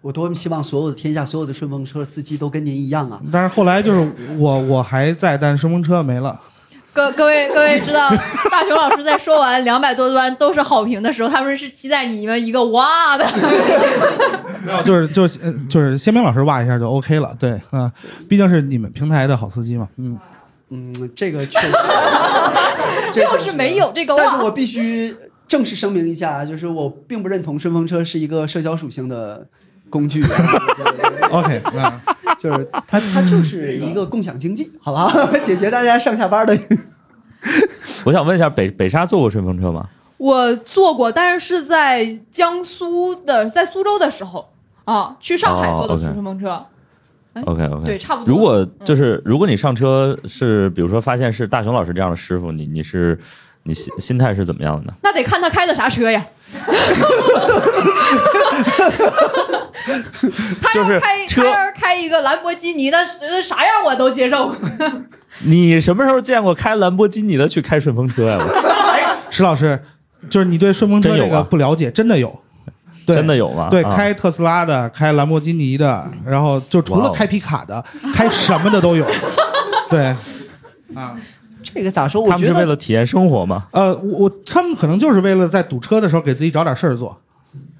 [0.00, 3.20] 我多么希望所有的天下所有的顺风车司机都跟您一样啊！
[3.30, 6.40] 但是后来就是我我还在，但顺风车没了。
[6.92, 8.10] 各各位各位知道，
[8.50, 13.24] 大熊老师在说完两百多端都是好评的时候，他们是期待你们一个哇的。
[14.62, 17.34] 没有，就是就是呃就是先明老师哇一下就 OK 了。
[17.38, 17.90] 对，嗯、
[18.28, 19.88] 毕竟是你们平台的好司机嘛。
[19.96, 20.18] 嗯，
[20.74, 21.72] 嗯，这个 确实，
[23.12, 24.22] 就是没有这个哇。
[24.24, 25.14] 但是我必须
[25.46, 29.46] 正式声明一下，就是我并不认同顺风车是一个社交属性的
[29.90, 30.24] 工具。
[31.30, 32.00] OK，那，
[32.38, 35.12] 就是它，它就是一个共享经济，好吧，
[35.44, 36.58] 解决大家上下班的。
[38.04, 39.86] 我想问一下，北北沙坐过顺风车吗？
[40.16, 44.48] 我坐过，但是是在江苏的，在苏州的时候
[44.84, 46.48] 啊，去上海哦坐的顺风车。
[46.50, 46.64] 哎
[47.44, 53.18] OK OK，对差不多如果就是如果你上车是，比如说发现是大雄老师这样的师傅，你你是
[53.62, 54.92] 你心心态是怎么样的呢？
[55.02, 56.24] 那得看他开的啥车呀。
[60.60, 64.54] 他就是要开，车他要是开一个兰博基尼，那那啥样我都接受。
[65.44, 68.38] 你什么时候见过开兰博基尼的去开顺风车呀？
[69.30, 69.80] 石老师，
[70.28, 72.36] 就是你对顺风车这个真有啊不了解，真的有，对
[73.06, 73.68] 真的有吗？
[73.70, 77.84] 对，啊开特斯拉的，开兰博基尼的，然后就除了开皮卡的，
[78.14, 79.06] 开什么的都有。
[79.90, 80.06] 对，
[80.94, 81.16] 啊，
[81.62, 82.22] 这个咋说？
[82.22, 83.68] 我他们是为了体验生活吗？
[83.72, 87.18] 呃，我我他们可能就是为了在堵车的时候给自己找点事儿做。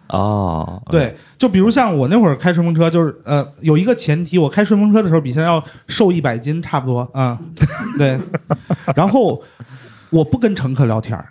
[0.09, 7.39] 哦，对，就比如像我那会儿开顺风车，就是呃，有一个前提，我开顺风车的时候比现在要瘦一百斤差不多啊、
[7.97, 8.21] 对，
[8.95, 9.43] 然后
[10.11, 11.27] 我不跟乘客聊天儿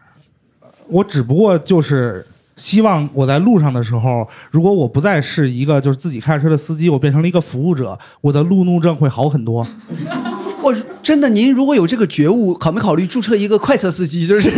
[0.87, 9.65] 我只不过就是希望我在路上的时候，如果我不再是一个就是自己开着车的司机，我变成了一个服务者，我的路怒症会好很多。
[10.61, 14.27] 我真的，您如果有这个觉悟，考没考虑注册一个快车司机？
[14.27, 14.51] 就是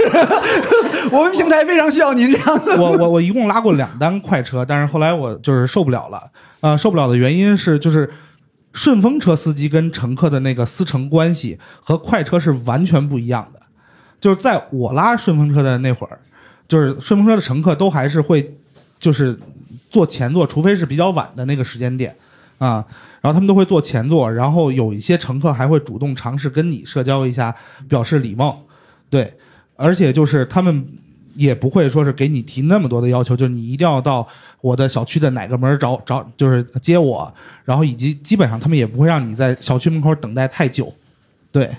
[1.11, 2.75] 我们平台非常需要您这样的。
[2.81, 6.21] 我我我一共拉过两单快车，但是后来我就是受不了了。
[6.59, 8.09] 呃，受不了的原因是就是
[8.73, 13.61] 顺风车司机跟乘客的那个司乘关系和快车是完全不一样的。
[14.19, 16.19] 就是在我拉顺风车的那会儿，
[16.67, 18.55] 就是顺风车的乘客都还是会
[18.99, 19.37] 就是
[19.89, 22.15] 坐前座，除非是比较晚的那个时间点
[22.57, 22.85] 啊，
[23.21, 27.53] 然后他们都会坐前座，然后有一些乘客还会主动尝试跟你社交一下，
[27.87, 28.63] 表示礼貌，
[29.09, 29.33] 对，
[29.75, 30.87] 而且就是他们
[31.35, 34.27] 也不会说是给你提那么多的要求，就是你一定要到
[34.61, 37.33] 我的小区的哪个门找找，就是接我，
[37.65, 40.93] 然后以及基本上他们也不会让你在小区门口等待太久，
[41.51, 41.69] 对，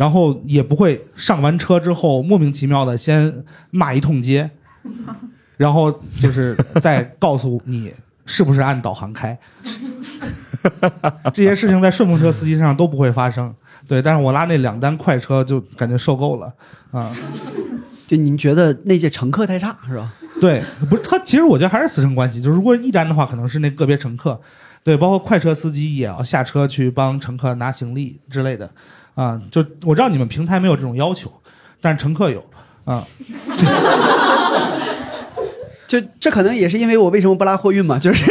[0.00, 4.50] 然后也不会上完车之后莫名其妙的先骂一通街，
[5.58, 7.92] 然后就是再告诉你
[8.24, 9.38] 是不是按导航开，
[11.34, 13.54] 这些事情在顺风车司机身上都不会发生。
[13.86, 16.50] 对，但是我拉那两单快车就感觉受够了
[16.92, 17.14] 啊。
[18.06, 20.10] 就您觉得那届乘客太差是吧？
[20.40, 22.40] 对，不是他，其实我觉得还是师生关系。
[22.40, 24.40] 就是如果一单的话，可能是那个别乘客，
[24.82, 28.70] 对，包括快车司机也要下车去帮乘客拿行李之类的，
[29.20, 31.30] 啊，就我知道你们平台没有这种要求，
[31.78, 32.42] 但是乘客有，
[32.86, 33.06] 啊，
[35.86, 38.24] 就这可能也是因为我为什么不拉货运嘛，就是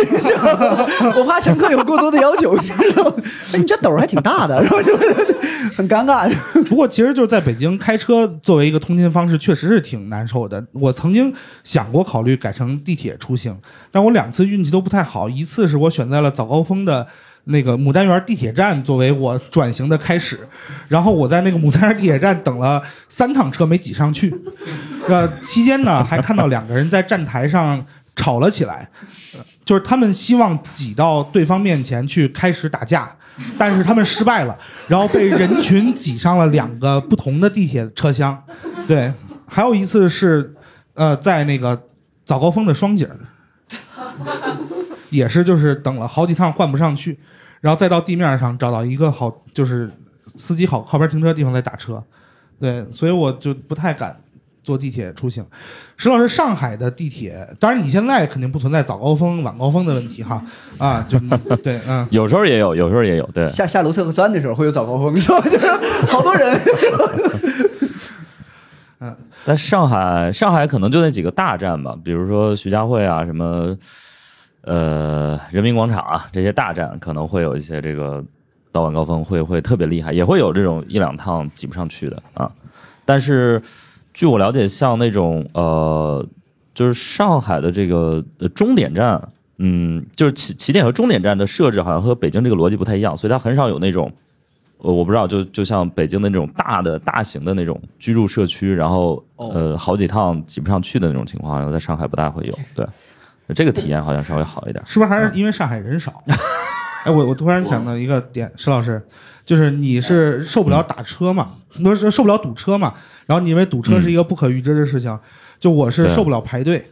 [1.15, 3.13] 我怕乘客有过多的要求，你知道吗？
[3.53, 4.81] 哎，你这斗儿还挺大的，然后？
[4.81, 4.97] 就
[5.75, 6.27] 很尴尬。
[6.63, 10.65] 不过其实就在北京开车作为一个通勤方式，确实是挺难受的。
[10.71, 11.31] 我曾经
[11.63, 13.55] 想过考虑改成地铁出行，
[13.91, 15.29] 但我两次运气都不太好。
[15.29, 17.05] 一次是我选在了早高峰的
[17.49, 20.39] 那个牡丹园地铁站作为我转型的开始，
[20.87, 24.33] 然后我在那个牡丹园地铁站等了三趟车没挤上去。
[25.07, 27.83] 呃，期间呢还看到两个人在站台上
[28.15, 28.87] 吵了起来，
[29.65, 33.11] 就是他们希望挤到对方面前去开始打架，
[33.57, 34.57] 但是他们失败了，
[34.87, 38.39] 然后被人群挤上了两个不同的地铁车厢。
[38.87, 39.11] 对，
[39.47, 40.53] 还有一次是，
[40.93, 41.81] 呃，在那个
[42.23, 43.07] 早高峰的双井，
[45.09, 47.17] 也是就是等了好几趟换不上去，
[47.61, 49.91] 然后再到地面上找到一个好就是
[50.35, 52.03] 司机好靠边停车的地方再打车。
[52.59, 54.19] 对，所以我就不太敢
[54.61, 55.45] 坐地铁出行。
[55.95, 60.43] 石老师，上海的地铁，当然你现在肯定不存在早高峰、晚高峰的问题哈，
[60.77, 61.17] 啊，就
[61.63, 63.47] 对，嗯， 有时候也有，有时候也有，对。
[63.47, 65.39] 下下楼测核酸的时候会有早高峰，是吧？
[65.41, 65.65] 就是
[66.07, 66.59] 好多人。
[69.01, 73.75] 嗯但上海，上海可能就那几个大站吧，比如说徐家汇啊，什么
[74.61, 78.23] 呃人民广场啊这些大站，可能会有一些这个
[78.73, 82.51] 早晚高峰会会特别厉害，也会有这种一两趟挤不上去的啊。
[83.05, 83.61] 但是
[84.13, 86.25] 据我了解，像那种呃，
[86.73, 89.21] 就是上海的这个终点站，
[89.57, 94.11] 嗯，就是起起点和终点站的设置好像和北京这个逻辑不太一样，所以它很少有那种。
[94.81, 102.57] 呃，我不知道，就就像北京的那种大的、大型的那种居住社区，然后呃好几趟挤不上去的那种情况，好像在上海不大会有。
[102.73, 102.87] 对，
[103.53, 104.83] 这个体验好像稍微好一点。
[104.85, 106.23] 是不是还是因为上海人少？
[107.05, 109.01] 哎，我我突然想到一个点，石老师，
[109.45, 112.93] 就是你是受不了打车嘛，不是受不了堵车嘛？
[113.25, 115.17] 然后你因为堵车是一个不可预知的事情，
[115.59, 116.85] 就我是受不了排队，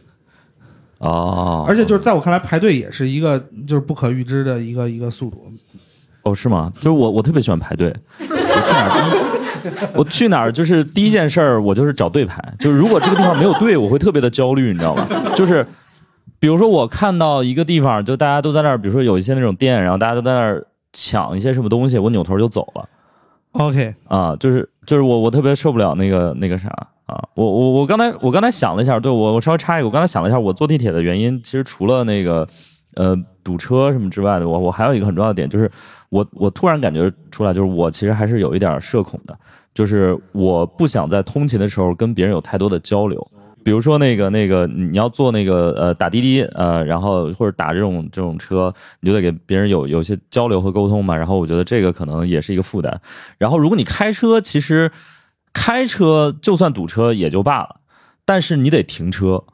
[0.98, 5.52] 哦，而且就是在我看来，排队也是一个就是不可预知的一个一个速度。
[6.22, 6.72] 哦，是吗？
[6.76, 7.94] 就是我，我特别喜欢排队。
[8.18, 8.24] 我
[8.64, 12.42] 去哪儿第一，我去哪儿就是第一件事儿，我就是找队排。
[12.58, 15.06] 就是如果这个地方没有队，我会特别的焦虑，你知道吗？
[15.34, 15.66] 就是
[16.40, 22.88] 比如说我看到一个地方，就大家都在那儿，比如说有一些那种店，然后大家都在那儿抢一些什么东西，我扭头就走了
[23.52, 24.36] OK，啊。
[24.36, 26.68] 就是就是我我特别受不了那个那个啥
[27.06, 27.22] 啊。
[27.34, 32.46] 我我我刚才我刚才想了一下，对我我稍微插一个，我刚才想了一下，我坐地铁的原因，其实除了那个
[32.94, 35.70] 呃堵车什么之外的，我我还有一个很重要的点就是。
[36.10, 39.38] 我我突然感觉出来，就是我其实还是有一点社恐的，
[39.74, 43.30] 就是我不想在通勤的时候跟别人有太多的交流。
[43.68, 51.14] 比如说那个那个你要坐那个呃打滴滴呃，然后或者打这种这种车，你就得给别人有有些交流和沟通嘛。
[51.14, 52.98] 然后我觉得这个可能也是一个负担。
[53.36, 54.90] 然后如果你开车，其实
[55.52, 57.80] 开车就算堵车也就罢了，
[58.24, 59.44] 但是你得停车。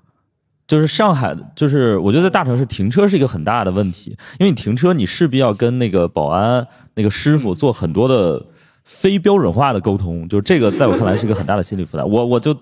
[0.68, 8.46] 就是上海，就是我觉得在大城市停车是一个很大的问题，因为你停车，你势必要跟那个保安那个师傅做很多的
[8.84, 12.08] 非标准化的沟通，就是这个在我看来是一个很大的心理负担。
[12.08, 12.56] 我我就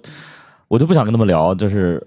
[0.72, 2.02] 我就不想跟他们聊，就是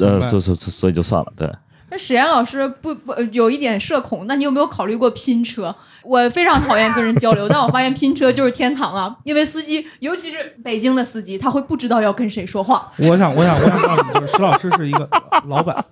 [0.00, 1.30] 呃，所所所所以就算了。
[1.36, 1.46] 对，
[1.90, 5.76] 那史岩老师不不有一点社恐，那你有没有考虑过拼车？
[6.02, 9.14] 我非常讨厌跟人交流，但我发现拼车就是天堂啊！
[9.24, 12.90] 因为司机，尤其是北京的司机，他会不知道要跟谁说话。
[13.00, 15.06] 我想我想我想告诉你，就是史老师是一个
[15.46, 15.84] 老板。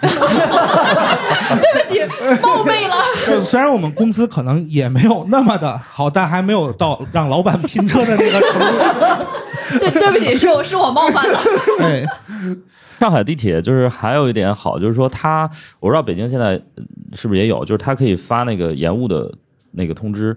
[0.02, 2.00] 对不起，
[2.42, 2.94] 冒昧了。
[3.26, 8.66] 就虽然我们公司可能也没有那么的好，但还没有到让老板拼车的那个程度。
[9.80, 11.40] 对，对不起，是我是我冒犯了。
[11.80, 12.04] 哎，
[13.00, 19.32] 上海地铁就是还有一点好，就是说它，我不知道北京现在呃是不是也有，就是它可以发那个延误的
[19.72, 20.36] 那个通知。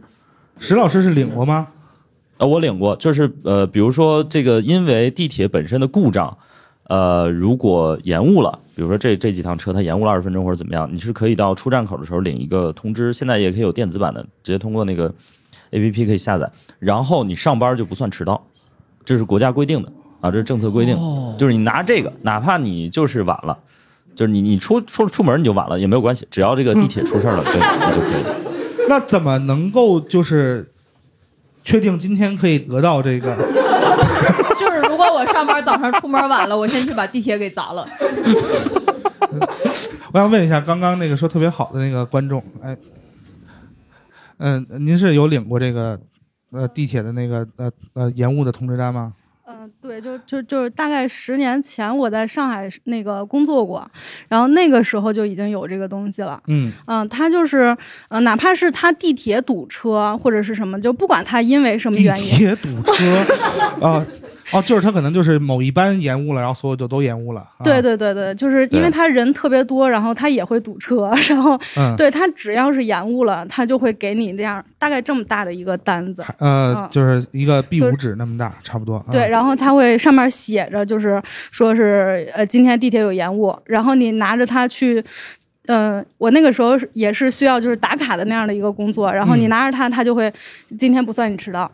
[0.58, 1.68] 石老师是领过吗？
[2.38, 6.38] 呃，我领过，就是呃，比如说这个因为地铁本身的故障，
[6.90, 15.06] 呃，如果延误了，比如说这这几趟车它延误了二十分钟或者怎么样，你是可以到出站口的时候领一个通知，现在也可以有电子版的，直接通过那个
[15.70, 18.44] A P P 可以下载，然后你上班就不算迟到，
[19.06, 20.98] 这是国家规定的啊，这是政策规定，
[21.38, 23.58] 就是你拿这个，哪怕你就是晚了。
[24.16, 28.36] 就是你，你出出出门你就晚了也没有关系，只要这个地铁出事儿了，对你就可以了。
[28.90, 30.72] 那怎么能够就是
[31.64, 33.38] 确定今天可以得到这个？
[35.20, 37.88] 我上班早上出门晚了，我先去把地铁给砸了。
[40.14, 42.78] 我想问一下，刚刚那个说特别好的那个观众，哎，
[44.38, 46.00] 嗯、您是有领过这个
[46.52, 49.14] 呃地铁的那个呃呃延误的通知单吗？
[49.52, 53.86] 嗯，对，就就就是大概十年前我在上海那个工作过，
[54.28, 56.42] 然后那个时候就已经有这个东西了。
[56.48, 57.76] 嗯，嗯，它就是，
[58.10, 63.26] 呃，哪怕是他地铁堵车或者是什么，就不管他因为什么原因，地铁堵车
[63.82, 64.06] 啊，
[64.52, 67.42] 哦，就是他可能就是某一班延误了，然后所有就都延误了。
[67.42, 76.24] 啊、对，对对对，就是因为他人特别多，然后他也会堵车，然后嗯，对他只要是延误了，他就会给你这样大概这么大的一个单子。
[76.40, 78.98] 呃嗯，就是一个 B 就五纸那么大，差不多。
[78.98, 85.04] 啊对，，然后他会上面写着，就是说是呃今天地铁有延误，然后你拿着它去。
[85.72, 90.34] 嗯，我那个时候也是需要就是打卡的那样的一个工作，然后你嗯拿着它，它就会
[90.80, 91.70] 今天不算你迟到，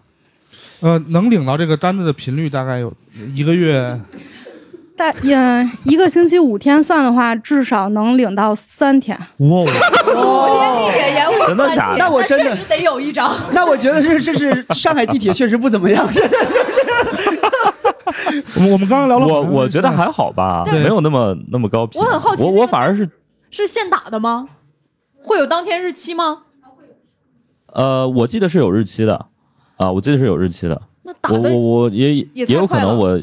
[0.82, 2.94] 呃，能领到这个单子的频率大概有
[3.34, 4.00] 一个月。
[4.98, 9.18] 大嗯一个星期五天算的话，至少能领到三天。
[9.40, 13.36] 哇，地铁延误真的假的那我真的确实得有一张。
[13.52, 16.08] 那我觉得这这是上海地铁确实不怎么样，
[18.56, 22.02] 我们我们刚刚聊了我我觉得还好吧，没有那么那么高频。
[22.02, 23.10] 我很好奇我我反而是
[23.52, 24.48] 是现打的吗？
[25.22, 26.44] 会有当天日期吗？
[27.74, 29.26] 呃，我记得是有日期的
[29.78, 30.82] 啊，我记得是有日期的。
[31.04, 33.22] 那打的我我我也也也有可能我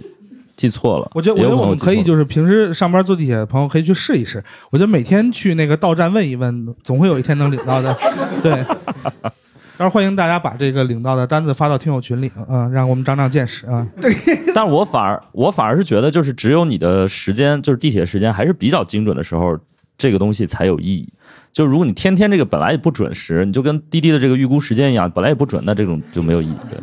[0.57, 1.11] 记错了。
[1.15, 4.43] 我觉得，我觉得我们可以就是平时上班坐地铁的朋友可以去试一试。
[4.71, 7.97] 我觉得每天去那个到站问一问，总会有一天能领到的。
[8.43, 8.65] 对，
[9.77, 13.89] 但是欢迎大家把这个领到的单子发到听友群里，嗯、让我们长长见识啊。
[14.01, 14.15] 对
[14.55, 19.59] 但是我反而我反而是觉得，就是只有你的时间，就是地铁时间还是比较精准的时候，
[19.99, 21.09] 这个东西才有意义。
[21.53, 26.57] 就如果你天天这个本来也不准时，你就跟滴滴的这个预估时间一样，本来也不准，那这种就没有意义。
[26.71, 26.79] 对，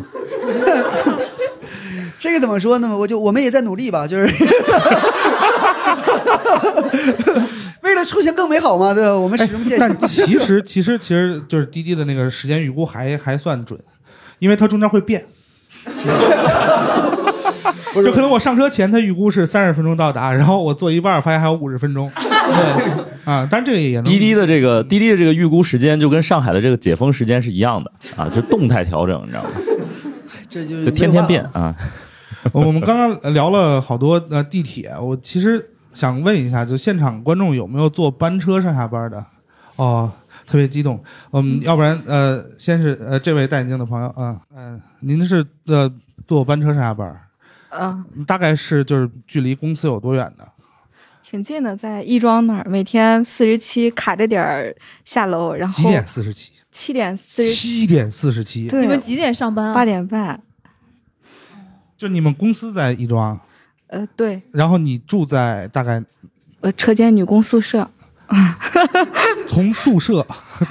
[2.19, 2.95] 这个怎么说呢？
[2.95, 4.25] 我就我们也在努力吧，就是
[7.81, 9.11] 为了出行更美好嘛，对吧？
[9.17, 9.87] 我们始终践行。
[9.89, 13.79] 但其实其实其实就是滴滴的那个时间预估还还算准，
[14.37, 15.25] 因为它中间会变。
[17.95, 22.11] 就可能我上车前他预估是三十分钟到达，然后我坐一半发现还有五十分钟。
[22.15, 22.91] 对
[23.29, 29.49] 啊，但这个也能滴滴的这个滴滴的这个预估时间就跟上海的这个解封时间是一样的啊，就动态调整，你知道吗？
[30.49, 31.75] 这就就天天变啊。
[32.51, 39.23] 我们刚刚聊了好多呃地铁，我其实想问一下，就现场观众有没有坐班车上下班的？
[39.75, 40.11] 哦，
[40.47, 40.99] 特别激动。
[41.31, 45.91] 嗯，要不然呃，先是呃这位戴眼镜的朋友啊，嗯、您是呃
[46.27, 47.15] 坐班车上下班？
[47.69, 50.47] 啊，大概是就是距离公司有多远的？
[51.29, 54.75] 挺近的，在亦庄那儿，每天四十七卡着点儿
[55.05, 56.07] 下楼，然后几点？
[56.07, 56.51] 四十七？
[56.71, 58.67] 七点四十，七点四十七。
[58.67, 59.73] 对，你们几点上班啊？
[59.75, 60.41] 八点半。
[61.95, 63.39] 就你们公司在亦庄，
[63.87, 66.03] 呃，对，然后你住在大概
[66.61, 67.87] 呃，车间女工宿舍。
[69.47, 70.25] 从宿舍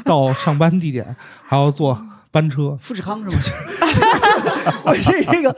[0.04, 3.36] 到上班地点还要坐班车，富士康是吗？
[4.82, 5.56] 我这这个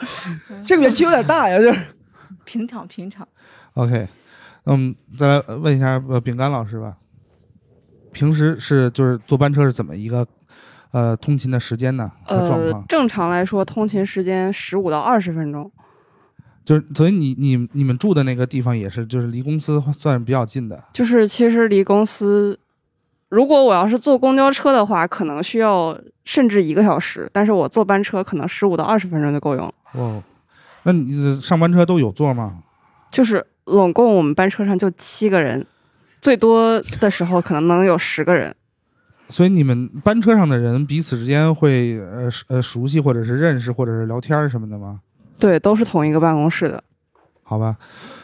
[0.66, 1.80] 这个园区有点大呀，就是
[2.44, 3.26] 平常平常
[3.74, 4.06] ，OK，
[4.72, 6.96] 嗯，再来问一下呃饼干老师吧，
[8.12, 10.24] 平时是就是坐班车是怎么一个
[10.92, 15.68] 呃通勤的时间呢和状况？，呃正常来说，通勤时间十五到二十分钟。
[16.64, 22.56] 就是所以你你你们住的那个地方也是就是离公司算比较近的，就是其实离公司，
[23.28, 29.74] 如果我要是坐公交车的话，可能需要甚至一个小时，但是我坐班车可能十五到二十分钟就够用了。
[29.94, 30.22] 哦，
[30.84, 32.62] 那你呃上班车都有座吗？
[33.10, 35.66] 就是总共我们班车上就七个人，
[36.20, 38.54] 最多的时候可能能有十个人。
[39.28, 45.00] 所以你们班车上的人彼此之间会呃呃熟悉或者是认识或者是聊天儿什么的吗？
[45.38, 46.82] 对，都是同一个办公室的。
[47.44, 47.76] 好吧，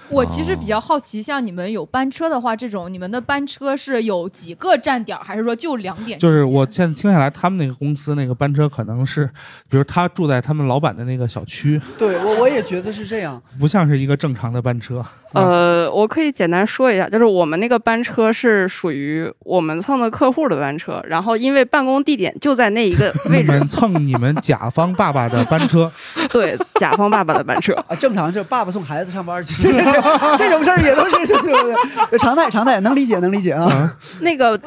[0.08, 6.16] 我其实比较好奇，像你们有班车的话，这种你们的班车是有几个站点，还是说就两点？
[6.16, 9.26] 就是我现在听下来，他们那个公司那个班车可能是，
[9.68, 13.42] 比如他住在他们老板的那个小区，对我我也觉得是这样。
[13.58, 15.04] 不像是一个正常的班车。
[15.36, 25.90] 呃，我可以简单说一下，就是我们那个班车是属于我们蹭的客户的班车，然后因为办公地点就在那一个你 位置，们蹭你们甲方爸爸的班车，
[26.32, 27.74] 对，甲方爸爸的班车。
[27.88, 31.74] 啊，正常就是爸爸送孩子上班，其实这这种事儿也都是对对
[32.10, 33.94] 对，常态常态，能理解能理解啊。
[34.20, 34.58] 那个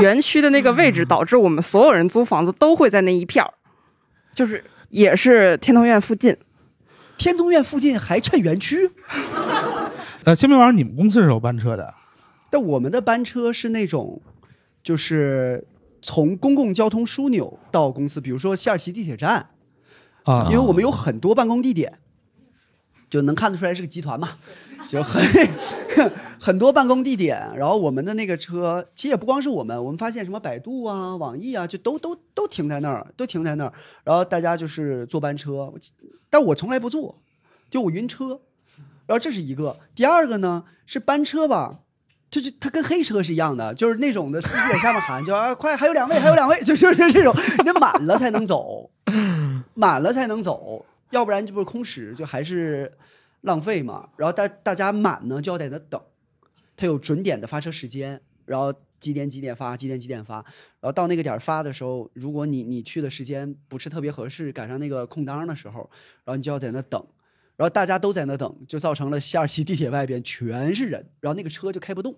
[0.00, 3.50] 园区的那个位置，导致我们所有人租房子都会在那一片儿，
[4.34, 6.36] 就是也是天通苑附近。
[7.16, 8.90] 天通苑附近还趁园区，
[10.24, 11.92] 呃，千明老师，你们公司是有班车的，
[12.48, 14.22] 但我们的班车是那种，
[14.82, 15.66] 就是
[16.00, 19.50] 从公共交通枢纽到公司，比如说西二旗地铁站，
[20.24, 21.98] 啊因为我们有很多办公地点，
[23.10, 24.38] 就能看得出来是个集团嘛，
[24.86, 25.22] 就很
[26.40, 27.52] 很多办公地点。
[27.54, 33.72] 然后我们的那个车，其实也不光是我们，我们发现什么百度啊、网易啊，就都都都停在那儿，都停在那儿。
[34.02, 35.70] 然后大家就是坐班车，
[36.30, 37.20] 但我从来不坐，
[37.68, 38.40] 就我晕车。
[39.06, 41.80] 然后这是一个，第二个呢是班车吧，
[42.30, 48.90] 就是它跟黑车是一样的，就是那种的司机在下面喊，就啊快还有两位，还有两位，就就是这种，你得满了才能走，
[49.74, 52.92] 满了才能走，要不然就不是空驶，就还是
[53.42, 54.08] 浪费嘛。
[54.16, 56.00] 然后大大家满呢就要在那等，
[56.76, 60.36] 它有准点的发车时间，然后几点几点发，几点几点发，
[60.80, 65.90] 然后到那个点儿发的时候，如果你你去的时间不是特别合适，赶上那个空档的时候，
[66.24, 67.06] 然后你就要在那等。
[67.56, 72.14] 然后大家都在那等，就造成了西二旗地铁外边全是人，然后那个车就开不动，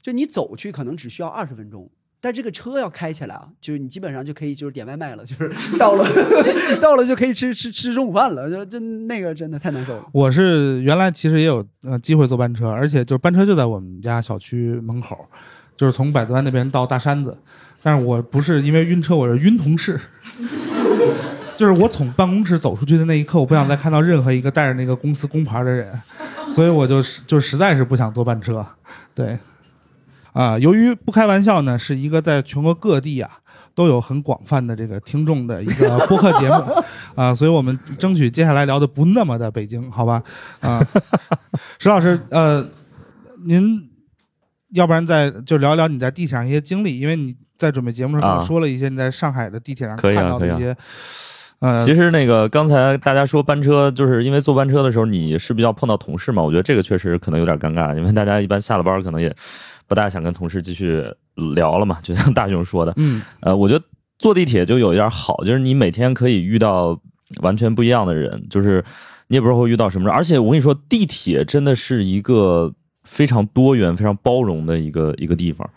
[0.00, 6.04] 就你走去可能只需要二十分钟，但这个车要开起来啊，就是你基本上就可以就是点外卖了，就是到了
[6.80, 10.06] 到了就可以吃吃吃中午饭了，就就那个真的太难受了。
[10.12, 15.28] 我是原来其实也有呃机会坐班车，而且就是班车就在我们家小区门口，
[15.76, 17.36] 就是从百子湾那边到大山子，
[17.82, 20.00] 但是我不是因为晕车，我是晕同事。
[21.60, 25.92] 就是我从办公室走出去的那一刻，我不想再看到任何一个带着那个公司工牌的人，
[26.48, 28.66] 所以我就是就实在是不想坐班车。
[29.14, 29.38] 对，
[30.32, 33.30] 啊，由于不开玩笑呢，是一个在全国各地啊
[33.74, 36.82] 都有很广泛的这个听众的一个播客节目
[37.14, 40.22] 啊，所以我们争取接下来聊的不那么的北京，好吧？
[40.60, 40.82] 啊，
[41.78, 42.66] 石老师，呃，
[43.44, 43.86] 您
[44.70, 50.74] 要不然再就聊聊你在地铁上一些经历，因为你在准备节目的时候啊说了一些你在上海的地铁上看到的一些，
[51.60, 59.30] 呃，其实那个刚才大家说班车，就是因为坐班车的时候你是比较碰到同事嘛，我觉得这个确实可能有点尴尬，因为大家一般下了班可能也
[59.86, 61.04] 不大想跟同事继续
[61.54, 63.20] 聊了嘛， 就像大雄说的，嗯。
[63.40, 63.84] 呃，我觉得
[64.18, 66.98] 坐地铁就有一点好，就是你每天可以遇到
[67.42, 68.82] 完全不一样的人，就是
[69.28, 72.72] 你也不知道会遇到什么人，而且我跟你说，地铁真的是一个
[73.04, 75.68] 非常多元、非常包容的一个一个地方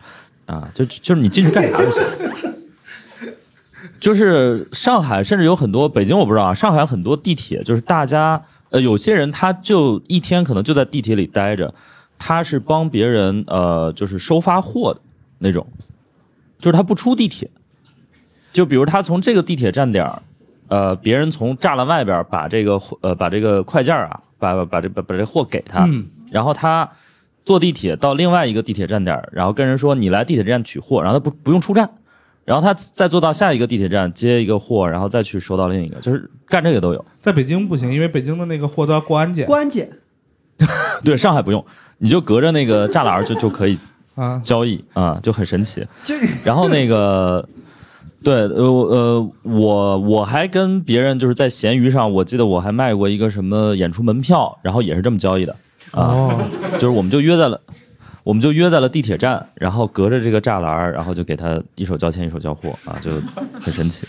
[0.46, 2.53] 啊，就就是你进去干啥都行。
[4.04, 11.74] 就是上海，甚至有很多北京我不知道啊，上海很多地铁就是大家呃，有些人他就一天可能就在地铁里待着，
[12.18, 15.00] 他是帮别人呃，就是收发货的
[15.40, 15.66] 那种，
[16.60, 17.50] 就是他不出地铁，
[18.52, 20.22] 就比如他从这个地铁站点儿，
[20.68, 26.06] 呃，别人从栅栏外边儿把这个货呃把这个快件儿啊，把把这把把这货给他，嗯。
[26.30, 26.92] 然后他
[27.46, 31.90] 坐地铁到另外一个地铁站点儿，然后跟人说你来地铁站取货，然后他不不用出站，
[32.46, 37.06] 然后他再坐到下一个地铁站接一个货，然后再去收到另一个，就是干这个都有。
[37.22, 39.90] 在北京不行，因为北京的那个货都要过安检过安检
[41.04, 41.66] 对，上海不用，
[41.98, 43.78] 你就隔着那个栅栏就就可以
[44.16, 44.42] 啊。
[44.44, 45.86] 交易啊，就很神奇。
[46.04, 46.14] 就
[46.44, 47.48] 然后那个，
[48.24, 55.54] 对，呃呃，我我还跟别人就是在闲鱼上，我记得我还卖过一个什么演出门票，然后也是这么交易的
[55.92, 56.42] 啊，哦，
[56.74, 57.60] 就是我们就约在了。
[58.24, 63.12] 我们就约在了地铁站，然后隔着这个栅栏儿，然后就给他一手交钱一手交货啊，就
[63.60, 64.08] 很神奇。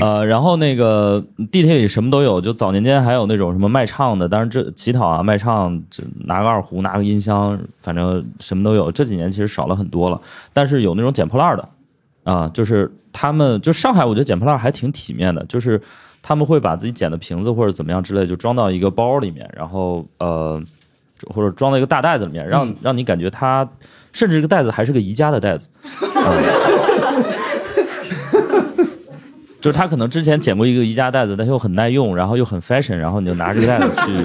[0.00, 8.92] 呃，然后那个地铁里什么都有，就早年间还有那种什么卖唱的，当然这乞讨啊卖唱，就拿个二胡，拿个音箱，反正什么都有。
[8.92, 10.20] 这几年其实少了很多了，
[10.52, 11.68] 但是有那种捡破烂儿的，
[12.24, 15.80] 啊，就是他们就上海，我觉得捡破烂儿还挺体面的，就是
[16.20, 20.62] 他们会把自己捡的瓶子或者怎么样之类，就装到一个包里面，然后呃，
[21.26, 23.68] 或者装在一个大袋子里面，让让你感觉它，
[24.12, 25.68] 甚至这个袋子还是个宜家的袋子。
[29.60, 34.24] 就是他可能之前捡过一个宜家袋子，但又很耐用，然后又很 fashion，然后你就拿这个袋子去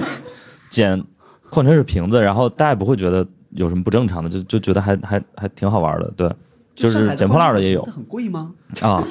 [0.70, 1.04] 捡
[1.50, 6.32] 矿泉水瓶子，然后大家也不会觉得有什么不正常的，就就觉得还还还挺好玩的，对，
[6.76, 8.52] 就是捡破烂的也有这很贵吗？
[8.82, 9.04] 啊。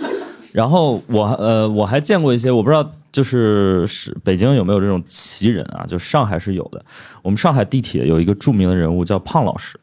[0.52, 6.84] 然后我呃我还见过一些，我不知道就是是北京有没有这种奇人啊，就上海是有的。
[7.22, 9.78] 我们上海地铁有一个著名的人物叫胖老师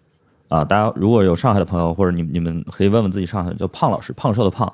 [0.48, 4.74] 啊，大家如果有上海的朋友或者你你们可以问问自己上海人叫胖老师，胖瘦的胖。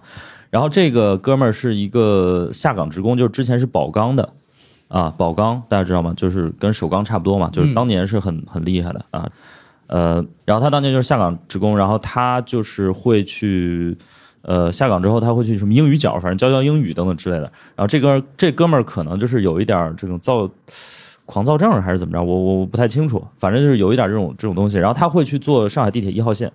[0.49, 4.31] 然后这个哥们儿是一个下岗职工，就是之前是宝钢的
[4.87, 6.13] 啊，宝钢大家知道吗？
[6.15, 9.29] 就是跟首钢差不多嘛，就是当年是很很厉害的啊。
[9.87, 13.97] 呃，然后他当年就是下岗职工，然后他就是会去
[14.45, 17.51] 呃下岗之后他会去什么英语角，反正教教英语等等之类的。
[17.75, 20.49] 然后这哥这哥们儿可能就是有一点这种躁
[21.25, 24.77] 狂躁症还是怎么着，我我我不太清楚，反正就是有一点这种这种东西。
[24.77, 26.51] 然后他会去坐上海地铁一号线。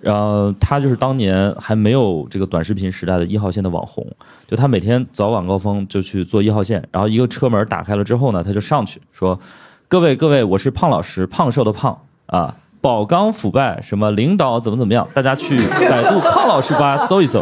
[0.00, 4.06] 然后他就是当年还没有这个短视频时代的一号线的网红，
[4.46, 9.40] 就他每天早晚高峰就去坐一号线，然后一个车门打开了之后呢，他就上去说
[9.88, 12.54] ：“各位各位，我是胖老师，胖瘦的胖啊，
[12.84, 15.56] 宝钢腐败，什么领导怎么怎么样，大家去
[15.88, 17.40] 百度胖老师吧搜一搜。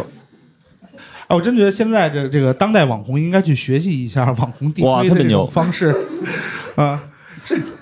[1.27, 5.93] 哎， 我真觉得现在这这个当代网红应该去学习一下网红地推的这哇特别牛种方式
[6.75, 7.03] 啊。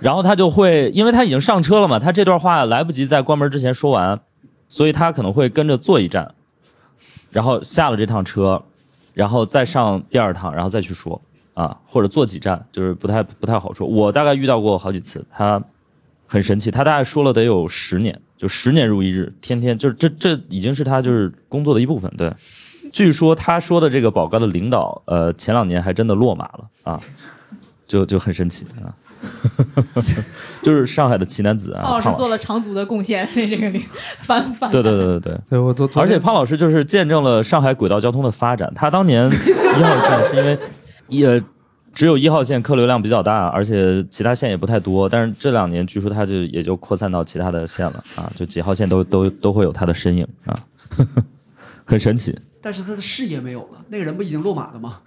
[0.02, 4.20] 然后他就会，因为他已经上车了嘛，他这段话来不及在关门之前说完，
[4.68, 6.34] 所以他可能会跟着坐一站，
[7.30, 8.64] 然后下了这趟车，
[9.14, 11.22] 然后再上第二趟，然后再去说
[11.54, 13.86] 啊，或者坐几站，就是不太不太好说。
[13.86, 15.62] 我大概遇到过好几次，他
[16.32, 22.10] 很神奇，他大概说了得有十年，就十年如一日，天天就是这这已经是他就是工作的一部分。
[22.18, 22.34] 对，
[22.94, 26.98] 据说他说的这个宝钢的领导，呃，前两年还真的落马了啊，
[27.86, 28.96] 就就很神奇啊。
[30.64, 33.84] 就是上海的奇男子啊，胖老师做了长足的贡献，为这个领
[34.22, 38.72] 反反对对对对对，对我都而且胖老师就是见证了上海轨道交通的发展。
[38.74, 39.28] 他当年
[39.78, 40.58] 一号线是因为
[41.08, 41.44] 也
[41.94, 45.10] 只有一号线客流量比较大，而且其他线也不太多。
[45.10, 50.56] 但是这两年据说它就也就扩散到其他的线了啊，就几号线都都都会有它的身影啊，
[51.86, 52.38] 很神奇。
[52.62, 54.98] 但是他的事业没有了，那个人不已经落马了吗？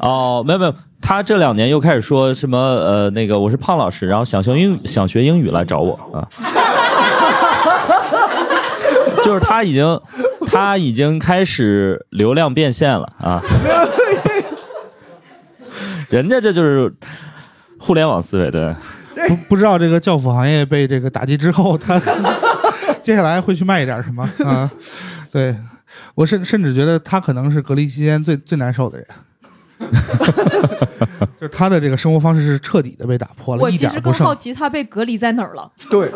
[0.00, 6.26] 哦，没有没有，他这两年又开始说什么呃，那个我是胖老师，然后想学英语想学英语来找我啊，
[9.24, 10.00] 就是他已经
[10.48, 13.40] 他已经开始流量变现了啊，
[16.08, 16.92] 人家这就是
[17.78, 18.74] 互联网思维，对，
[19.28, 22.00] 不不知道这个教辅行业被这个打击之后， 他
[23.02, 24.70] 接下来会去卖一点什么啊？
[25.30, 25.54] 对
[26.14, 29.06] 我甚甚至觉得他可能是隔离期间最最难受的人。
[31.38, 34.36] 就是他的这个生活方式是彻底的被打破了，我一其实更好点不剩。
[34.36, 35.70] 奇他被隔离在哪儿了。
[35.88, 36.10] 对，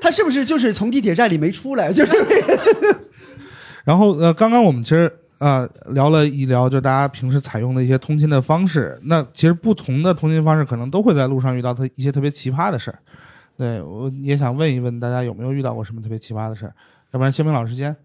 [0.00, 1.90] 他是不是就是从地铁站里没出来？
[1.90, 2.12] 就是
[3.84, 8.98] 然后呃，刚刚我们其实呃聊了一聊，就大家平时采用的一些通勤的方式。
[9.04, 12.98] 那其实不同的通勤方式，可能都会在路上遇到特一些特别奇葩的事儿。
[13.56, 16.74] 对，我也想问一问大家有没有遇到过什么特别奇葩的事儿？
[17.12, 17.96] 要不然，先明老师先。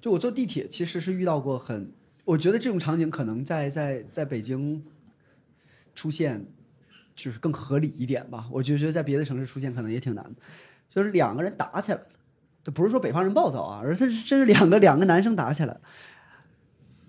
[0.00, 1.92] 就我坐地铁，其实是遇到过很，
[2.24, 4.82] 我觉得这种场景可能在在在北京
[5.94, 6.46] 出现，
[7.16, 8.46] 就是更合理一点吧。
[8.52, 10.24] 我就觉得在别的城市出现可能也挺难，
[10.88, 12.04] 就是两个人打起来了，
[12.62, 15.80] 这不是说北方人暴躁啊，而是真是两个两个男生打起来了。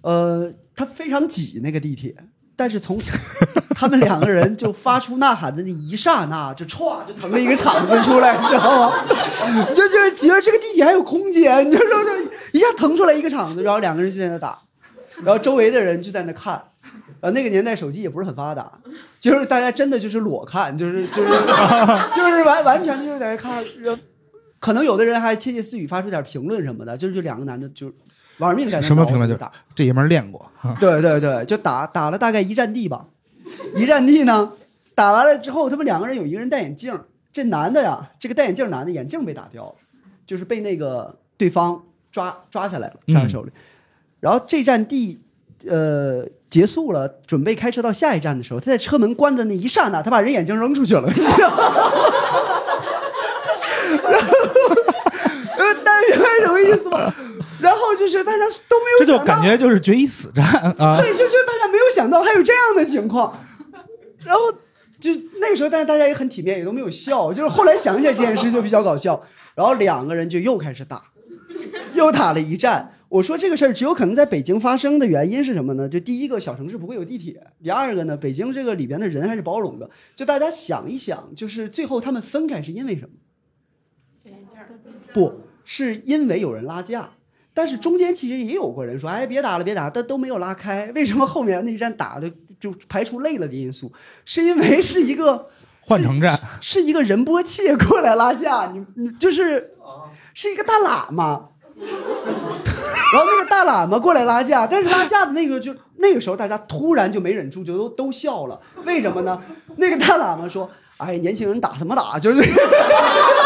[0.01, 2.15] 呃，他非常挤那个地铁，
[2.55, 2.97] 但是从
[3.75, 9.05] 他们两个人就发出呐喊的那一刹那，就歘就腾了一个场子出来，你知道吗？
[9.73, 14.59] 就就是觉得这个地铁还有空间，你就说这一下腾出来一个场子，然后两个人就在那打，
[15.23, 16.61] 然后周围的人就在那看。
[17.21, 18.71] 呃，那个年代手机也不是很发达，
[19.19, 21.29] 就是大家真的就是裸看，就是就是
[22.15, 24.01] 就是完完全就是在那看，然后
[24.57, 27.91] 可能有的人还窃窃私语发出点评论什么的，就是就两个男的就
[28.39, 29.51] 玩命在那什么评论就打。
[29.75, 33.05] 这爷们儿练过，啊 对对对，就打打了大概一站地吧，
[33.75, 34.51] 一站地呢，
[34.95, 36.99] 打完了之后，他们两个人有一个人戴眼镜，
[37.31, 39.75] 这男的呀，这个戴眼镜男的眼镜被打掉了，
[40.25, 43.51] 就是被那个对方抓抓下来了，抓在手里。
[44.19, 45.21] 然后这站地
[45.67, 51.57] 呃结束了，准备开车到下一站的时候，他在车门关的那一刹那，他把人眼镜扔出去了， 你知道吗？
[54.09, 54.27] 然后，
[55.57, 57.13] 呃，大家明白什么意思吗？
[57.60, 60.43] 然后就是大家都没有这就感觉就是决一死战
[60.78, 60.97] 啊！
[60.97, 63.38] 对，就就大家没有想到还有这样的情况，
[64.24, 64.41] 然后
[64.99, 67.34] 就那个时候，但是大家也很体面，也都没有笑。
[67.34, 69.22] 就是后来想起来这件事就比较搞笑，
[69.55, 71.03] 然后两个人就又开始打，
[71.93, 72.93] 又打了一战。
[73.10, 75.89] 我说这个事儿只有可能在北京发生的原因是什么呢？
[75.89, 79.89] 就第一个小城市不会有地铁，第二个呢，北京这个里边的人还是包容的。
[80.16, 83.10] 就大家想一想，就是最后他们分开是因为什么？
[85.12, 87.10] 不是因为有人拉架，
[87.60, 90.89] 但是中间其实也有过人说，哎，别打了，别打了，但都没有拉开。
[90.95, 93.91] 为什么后面那一战打的就排除累了的因素？
[94.24, 95.49] 是因为是一个
[95.84, 99.72] 换乘战，是一个仁波切过来拉架，你你就是
[100.34, 101.49] 是一个大喇嘛。
[101.76, 108.57] 然后那个大喇嘛过来拉架，但是拉架的那个就那个时候大家突然就没忍住，就都都笑了。
[108.86, 109.38] 为什么呢？
[109.76, 112.18] 那个大喇嘛说：“哎，年轻人打什么打？
[112.18, 112.38] 就是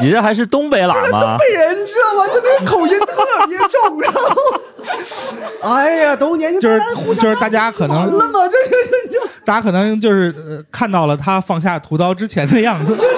[0.00, 1.36] 你这还是东北喇嘛？
[1.38, 2.26] 被人，你知道吗？
[2.26, 4.34] 就那个口音特别重，然后，
[5.62, 6.80] 哎呀，都年轻，就是
[7.14, 13.14] 就是大家可能完了嘛，就就就就大家可能就是呃看到了他放下屠刀之前的样子，就是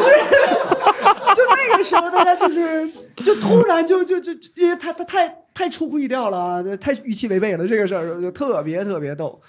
[1.68, 2.88] 那个时候，大家就是
[3.24, 9.40] 就突然就就就就因为他他太太出乎意料了啊，太预期违背了这个事儿，就特别特别逗。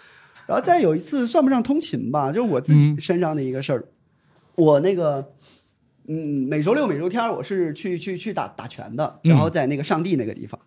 [0.46, 3.84] 然后再有一次算不上通勤吧，就是我自己身上的一个事儿，
[4.58, 5.34] 我那个。
[6.10, 10.58] 嗯，每周六、每周天儿我是去去去打打拳的，然后在那个上地那个地方，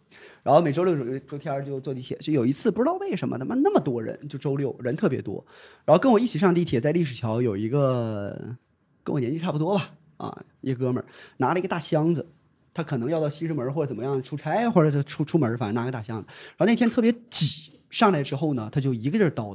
[0.42, 2.14] 然后每周六、周周天儿就坐地铁。
[2.18, 5.42] 就有一次不知道为什么他妈那么多人，就周六人特别多，
[5.86, 8.54] 然后跟我一起上地铁，在历史桥有一个
[9.02, 11.06] 跟我年纪差不多吧，啊，一哥们儿
[11.38, 12.26] 拿了一个大箱子，
[12.74, 16.26] 他可能要到西直门或者怎么样出差，或者他出出门，反正拿个大箱子。
[16.28, 19.54] 然后那天特别挤，上来之后呢，他就一个劲叨，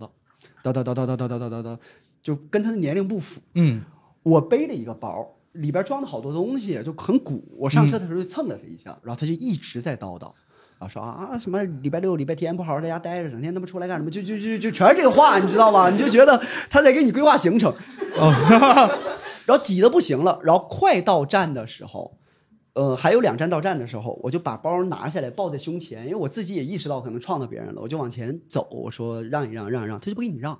[0.63, 1.77] 叨叨叨叨叨叨叨叨叨叨，
[2.23, 3.39] 就跟他的年龄不符。
[3.53, 3.83] 嗯，
[4.25, 7.43] 我背了一个包，里边装了好多东西，就很鼓。
[7.55, 10.23] 我上车的时候就蹭了他一下，然后他就一直在叨叨，
[10.79, 14.09] 然后说啊什么礼拜六、礼拜天不好好在家待着，整天他妈出来干什么？
[14.09, 15.91] 就就就就全是这个话，你知道吗？
[15.91, 17.71] 你就觉得他在给你规划行程。
[19.45, 22.17] 然后挤得不行了，然后快到站的时候，
[22.73, 30.59] 呃，还有两站到站的时候，我就把包拿下来抱在胸前，因为我自己也意识到可能撞到别人了，我就往前走，我说让一让，让一让，他就不给你让，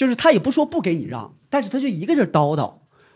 [0.00, 2.72] 就是他也不说不给你让，但是他就一个劲儿叨叨，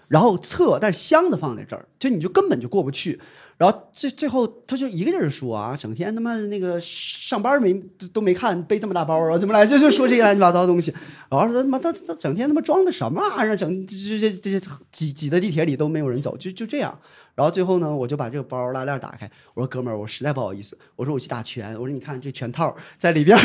[0.06, 3.18] 然后测，但是箱子放在这儿，就你就根本就过不去。
[3.56, 7.72] 然后最最后他就一个劲儿说啊，整天他妈那个上班没
[8.12, 10.92] 都没看背这么大包啊，怎么来就就说这些乱七八糟的东西。
[11.30, 16.94] 然后说他妈他他整天他妈装的什么玩意儿，整这这这这挤挤的地铁里都没有人走，就就这样。
[17.34, 23.38] 然后最后呢，我就把这个包拉链打开，我说哥们儿，我实在不好意思，我说我去打拳，我说你看这拳套在里边。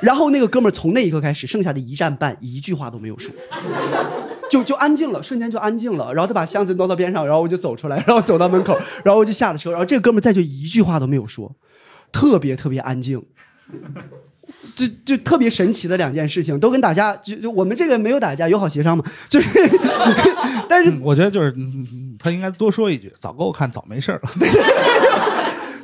[0.00, 3.34] 然后那个哥们儿从那一刻开始，剩下的一站半一句话都没有说。
[4.50, 6.14] 就就安静了，瞬间就安静了。
[6.14, 9.70] 然后他把箱子挪到边上，然后我就走出来，然后走到门口，然后我就下了车。
[9.70, 11.54] 然后这个哥们儿再就一句话都没有说，
[12.10, 13.22] 特别特别安静。
[14.74, 19.48] 就就特别神奇的两件事情，都跟打架就就我们这个没有打架，友好协商嘛，就是，
[20.68, 21.54] 但是嗯我觉得就是
[22.18, 24.30] 他应该多说一句，早给我看，早没事儿了。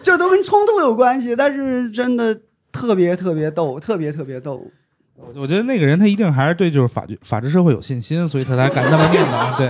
[0.02, 2.40] 就都跟冲突有关系，但是真的
[2.74, 4.66] 特别特别逗，特别特别逗。
[5.14, 9.54] 我我觉得那个人他一定还是对就是法律法治社会有信心，所以他才敢那么念叨。
[9.56, 9.68] 对，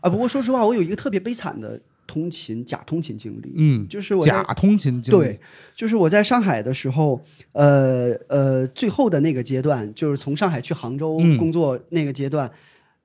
[0.00, 5.40] 啊，不过说实话，我有一个特别悲惨的通勤假通勤经历，嗯，就是我假通勤经历对，
[5.76, 7.20] 就是我在上海的时候，
[7.52, 12.50] 呃呃，最后的那个阶段，就是从上海去杭州嗯工作那个阶段，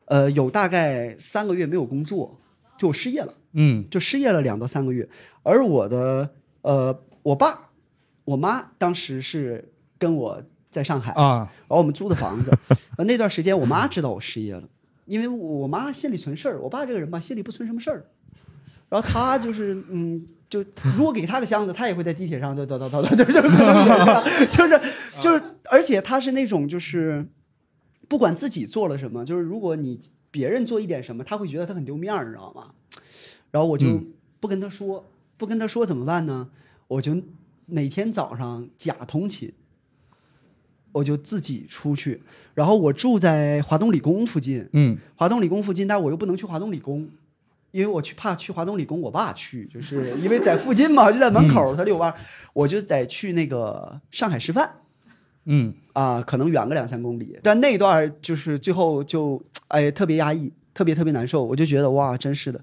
[0.06, 2.40] 呃，有大概三个月没有工作，
[2.78, 5.08] 就我失业了，嗯就失业了两到三个月。
[5.44, 6.30] 而我的
[6.62, 7.69] 呃，我爸、
[8.30, 12.56] 我妈当时是跟我在上海啊，然后我们租的房子，
[12.98, 14.64] 呃，那段时间我妈知道我失业了，
[15.06, 18.06] 因为我妈心里存事儿，我爸这个人吧，心里不存什么事儿。
[18.88, 20.64] 然后他就是嗯，就
[20.96, 23.34] 如果给他个箱子，他也会在地铁上叨叨叨叨叨，就是
[24.48, 24.80] 就是
[25.20, 27.26] 就是，而且他是那种就是
[28.08, 30.00] 不管自己做了什么，就是如果你
[30.30, 32.68] 别人做一点什么，他会觉得他很丢面儿，你知道吗？
[33.50, 35.04] 然后我就嗯不跟他说，
[35.36, 36.50] 不跟他说怎么办呢？
[36.88, 37.16] 我就
[37.70, 39.54] 每天早上假通勤，
[40.92, 42.22] 我就自己出去，
[42.54, 47.10] 然后我住在华东理工附近，嗯，华东理工附近，但我又不能去华东理工，
[47.72, 52.14] 因为我去怕去华东理工，我爸去，就是因为在附近嘛， 就在门口，他遛弯，
[52.54, 54.70] 我就得去那个上海师范。
[55.46, 62.62] 嗯，啊，可能远个两三公里，但那段就是最后就哎特别压抑，特别特别难受，我就觉得哇，真是的。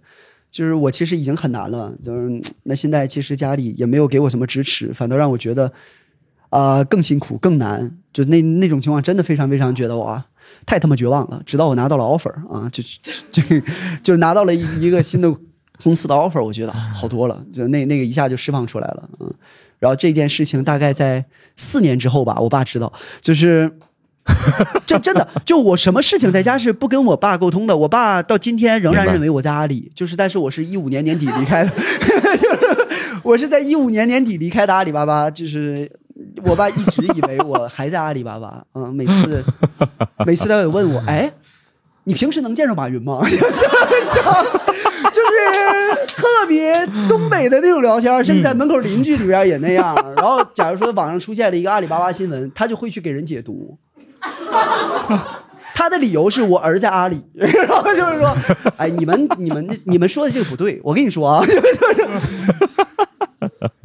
[0.50, 5.72] 就是我其实已经很难了，就是那现在其实家里也没有给我什么支持，反倒让我觉得，
[6.50, 7.98] 啊、更辛苦更难。
[8.12, 10.24] 就那那种情况，真的非常非常觉得哇，
[10.64, 11.42] 太他妈绝望了。
[11.44, 12.82] 直到我拿到了 offer 啊，就
[13.30, 13.62] 就就
[14.02, 15.30] 就拿到了一一个新的
[15.82, 19.34] 公司的 offer，我觉得好多了，就那那个一下就释放出来了，嗯。
[19.78, 21.22] 然后这件事情大概在
[21.54, 22.90] 四年之后吧，我爸知道，
[23.20, 23.70] 就是
[24.86, 31.70] 这真的，就我什么事情在家是不跟我爸沟通的，我爸到今天仍然认为我在阿里，就是但是我是一五年年底离开的，
[32.36, 32.88] 就是
[33.22, 35.90] 我是在一五年年底离开的阿里巴巴，就是
[36.44, 39.44] 我爸一直以为我还在阿里巴巴，嗯，每次
[40.26, 41.32] 每次他会问我，哎，
[42.04, 43.20] 你平时能见着马云吗？
[43.28, 43.36] 就
[45.12, 49.94] 就是特别东北的那种聊天，甚至在门口邻居里边也那样。
[50.16, 53.78] 然后，假如说网上出现了一个阿里巴巴新闻，他就会去给人解读。
[55.74, 58.34] 他的理由是我儿在阿里， 然后就是说，
[58.78, 61.60] 哎，你们你们你们说的这个不对，我跟你说啊，就是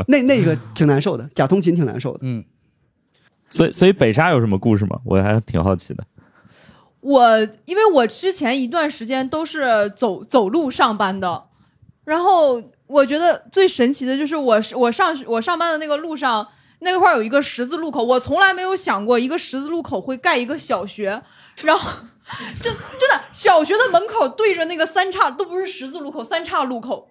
[0.08, 2.20] 那那个挺难受的，假通勤挺难受的。
[2.22, 2.44] 嗯，
[3.50, 5.00] 所以所以北沙有什么故事吗？
[5.04, 6.04] 我还挺好奇的。
[7.02, 11.44] 我因为我之前一段时间都是走走路上班的，
[12.06, 16.48] 然后我觉得最神奇的就是我是我上我上班的那个路上
[16.84, 21.22] 那块儿有一个十字路口，我从来没有想过一个十字路口会盖一个小学，
[21.64, 21.90] 然后
[22.62, 27.08] 真真的小学的门口对着那个三岔都不是十字路口，三岔路口，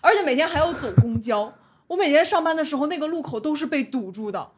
[0.00, 1.52] 而且每天还要走公交。
[1.86, 4.48] 我每天上班的时候，那个路口都是被堵住的，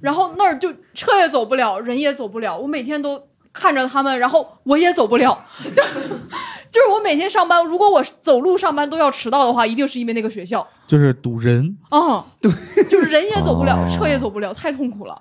[0.00, 2.56] 然后那儿就车也走不了，人也走不了。
[2.58, 5.44] 我每天都看着他们，然后我也走不了。
[5.74, 5.82] 就
[6.70, 10.66] 就是我每天上班，如果我走路上班都要迟到的话，一定是因为那个学校。
[10.88, 12.50] 就是堵人，啊，对，
[12.88, 15.20] 就是人也走不了，哦车也走不了，太痛苦了，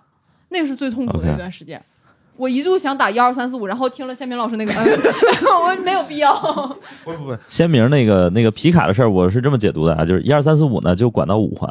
[0.49, 1.80] 那个是最痛苦的一段时间。
[2.38, 4.78] 我一度想打幺二三四五，然后听了宪明老师那个，嗯、
[5.61, 6.34] 我没有必要。
[7.03, 11.70] 不不不，鲜明那个那个皮卡的事儿，我是这么解读的啊，就是一二三四五呢就管到五环，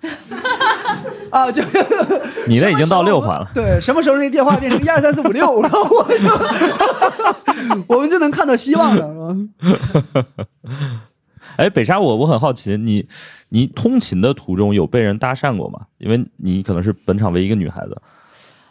[1.30, 1.62] 啊，就
[2.46, 3.46] 你那已经到六环了。
[3.52, 9.72] 对，什么时候那电话变成一二三四五六，然后我就我们就能看到希望了，是
[10.14, 10.26] 吧？
[11.56, 13.06] 哎，北沙我我很好奇，你
[13.50, 15.80] 你通勤的途中有被人搭讪过吗？
[15.98, 17.96] 因为你可能是本场唯一一个女孩子。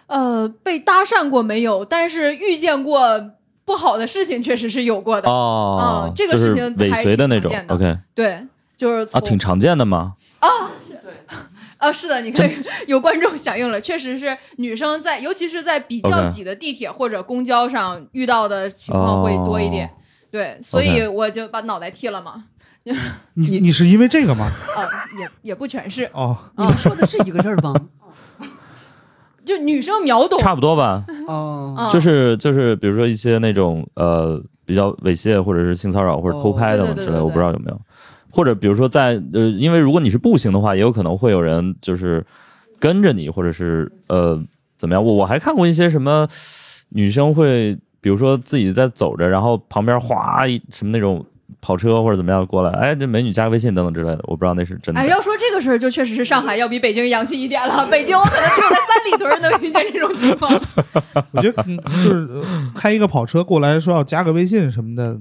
[0.07, 1.83] 呃，被搭讪过没有？
[1.83, 3.31] 但是遇见过
[3.65, 5.27] 不好的事情，确实是有过的。
[5.27, 8.45] 哦嗯，这个事情尾随的那种 OK 对，
[8.77, 10.13] 就是啊，挺常见的吗？
[10.39, 10.47] 啊，
[10.87, 11.11] 对，
[11.77, 12.47] 啊是的，你看
[12.87, 19.87] 有观众响应了，确实是女生在，尤其是在比较挤的地铁或者公交上遇到的情况会多一点。
[19.87, 19.91] 哦
[20.35, 22.43] 对，所以我就把脑袋剃了嘛。
[23.35, 24.45] 你 你是因为这个吗？
[24.45, 24.83] 啊，
[25.17, 27.73] 也也不全是，哦，你们说的是一个字儿吗？
[29.45, 30.37] 就女生秒懂。
[30.39, 37.79] 差不多吧，哦，嗯就是就是，比如说一些那种呃比较猥亵或者是性骚扰或者偷拍等之类，我不知道有没有。
[38.29, 42.25] 或者比如说在呃，因为如果你是步行的话，也有可能会有人就是
[42.77, 44.37] 跟着你，或者是呃
[44.75, 45.01] 怎么样。
[45.01, 46.27] 我我还看过一些什么
[46.89, 51.25] 女生会，比如说自己在走着，然后旁边哗一什么那种
[51.59, 57.87] 跑车或者怎么样过来，哎，这美女加个微信等等之类的，我不知道那是真的哎，要说这个事儿，就确实是上海要比北京洋气一点了。
[57.87, 60.53] 北京我可能只有在三里屯能遇见这种情况。
[61.33, 62.43] 我觉得嗯就是呃
[62.75, 65.19] 开一个跑车过来说要加个微信什么的，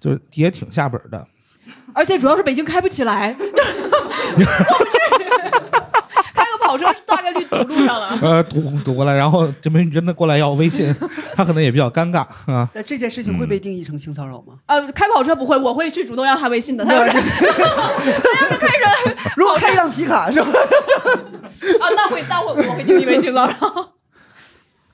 [0.00, 1.28] 就是也挺下本的。
[1.92, 3.36] 而且主要是北京开不起来，
[7.16, 8.18] 大概率堵路上了。
[8.22, 10.94] 呃，堵堵过来，然后这美女真的过来要微信，
[11.34, 12.68] 她可能也比较尴尬啊。
[12.74, 14.54] 那这件事情会被定义成性骚扰吗？
[14.66, 16.84] 呃，开跑车不会，我会去主动要他微信的。
[16.84, 20.48] 他要是他要是开着如果开一辆皮卡是吧？
[20.50, 23.54] 啊，那会那会我会定义为性骚扰。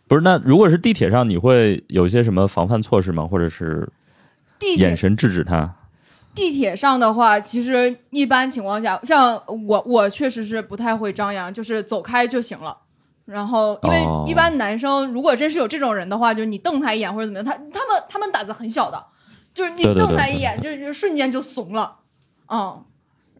[0.07, 3.27] 不是，那如果是地铁上，你会有一些什么防范措施吗？
[3.27, 3.89] 或者是
[4.77, 5.77] 眼神制止他？
[6.35, 12.77] 地铁上的话，其实一般情况下，像我我确实是不太会张扬，就是走开就行了。
[13.25, 19.05] 然后，因为哦一般男生如果真是有这种人的话，就是你瞪他一眼或者怎么样，他他们他们胆子很小的，
[19.55, 21.97] 就是你瞪他一眼，就是瞬间就怂了，
[22.49, 22.85] 嗯。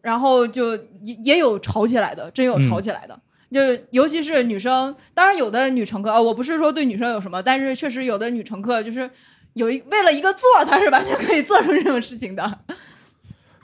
[0.03, 3.21] 然后就也也有吵起来的，真有吵起来的。
[3.53, 3.61] 就
[3.91, 9.11] 尤其是女生，当然有的女乘客，啊我不是说对女生有什么，但是确实有的女乘客就是
[9.55, 12.59] 有一为了一个座他，是完全可以做出这种事情的。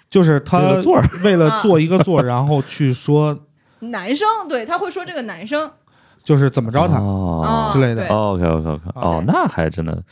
[0.08, 3.46] 就是他为了座为了做一个座，然后去说
[3.80, 5.70] 男生对他会说这个男生，
[6.24, 8.08] 就是怎么着他哦之类的对。
[8.08, 10.02] ，OK OK OK，哦，那还真的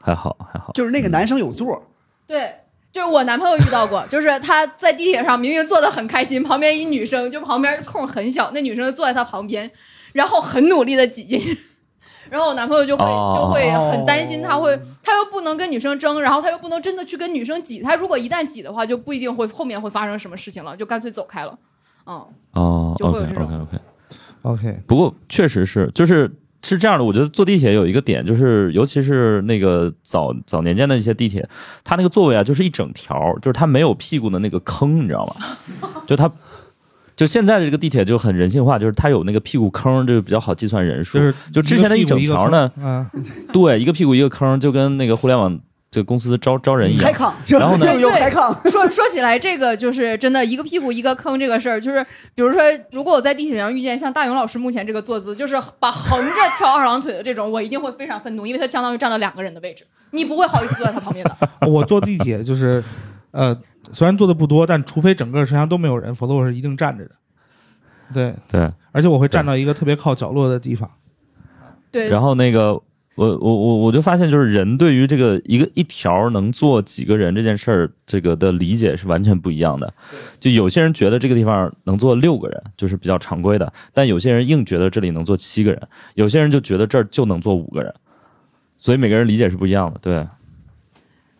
[0.00, 0.72] 还好还好。
[0.74, 1.82] 就是那个男生有座儿，
[2.26, 2.54] 对，
[2.92, 9.68] 就是我男朋友遇到过，就是他在地铁上明明坐的很开心，旁边一女生，就旁边空很小，那女生就坐在他旁边，
[10.12, 11.58] 然后很努力的挤进去。
[12.32, 21.58] 然后我男朋友就会哦就会很担心，他会他又不能跟女生争，然后他又不能真的去跟女生挤，他如果一旦挤的话，就不一定会后面会发生什么事情了，就干脆走开了。
[22.06, 23.78] 嗯，哦，OK 就会有这种 OK OK。
[24.70, 27.04] OK，不过确实是，就是是这样的。
[27.04, 31.46] 我觉得坐地铁有一个点，就是尤其是那个早早年间的一些地铁，
[31.84, 35.36] 它那个座位啊，就是一整条，就是它没有屁股的那个坑，你知道吗？
[36.06, 36.32] 就它。
[37.14, 41.18] 就现在的这个地铁就很人性化，就是它有那个屁股坑，就比较好计算人数。
[41.18, 43.06] 就是就之前的一整条呢，嗯，
[43.52, 45.60] 对，一个屁股一个坑，就跟那个互联网
[45.90, 47.12] 这个公司招招人一样开。
[47.12, 52.02] 炕，然后呢又开炕，说 说起来，这个就是真的一个屁股一个坑这个事儿，就是
[52.34, 61.36] 比如说，如果我在地铁上遇见像大勇老师目前这个坐姿，就是把横着翘二郎腿的这种，我一定会非常愤怒，因为他相当于占了两个人的位置，你不会好意思坐在他旁边的。
[61.68, 62.82] 我坐地铁就是，
[63.32, 63.54] 呃，
[63.92, 67.10] 虽然坐的不多，但除非整个车厢都没有人，否则我是一定站着的。
[68.12, 70.90] 对，对，而且我会站到一个特别靠角落的地方。
[71.90, 72.72] 对，然后那个
[73.14, 79.92] 我我我我就发现，就是人对于这个一个一条能坐几个人这件事儿，这个的理解是完全不一样的。
[80.40, 85.80] 就有些人觉得这个地方能坐六个人，就是比较常规的；但有些人硬觉得这里能坐七个人，
[86.14, 87.94] 有些人就觉得这儿就能坐五个人。
[88.78, 90.26] 所以每个人理解是不一样的，对。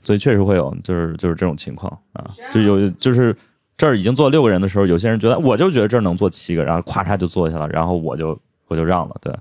[0.03, 3.35] 所以确实会有，就是就是这种情况啊，就有就是
[3.77, 8.39] 这儿已经坐六个人的时候，有些人觉得我就觉得这儿能坐七个，然后咵嚓就坐下了，然后我就
[8.69, 9.33] 我就让了，对。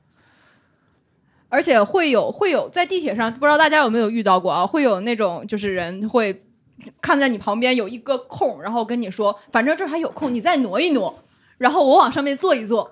[1.49, 4.65] 而且会有会有在地铁上，不知道大家有没有遇到过啊？
[4.65, 6.41] 会有那种就是人会
[7.01, 11.13] 看在你旁边有一个空，然后跟你说，反正这儿还有空，你再挪一挪，
[11.57, 12.91] 然后我往上面坐一坐。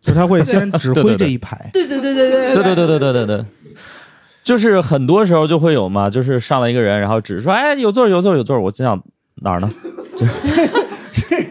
[0.00, 3.44] 就他会先指挥对对对这一排，对对对对对对对对对对对对，
[4.48, 8.98] 就是很多时候就会有嘛，就是上来一个人，然后只是说，哎，有座儿有座儿有座儿，我心想
[9.42, 9.70] 哪儿呢？
[10.16, 10.32] 就是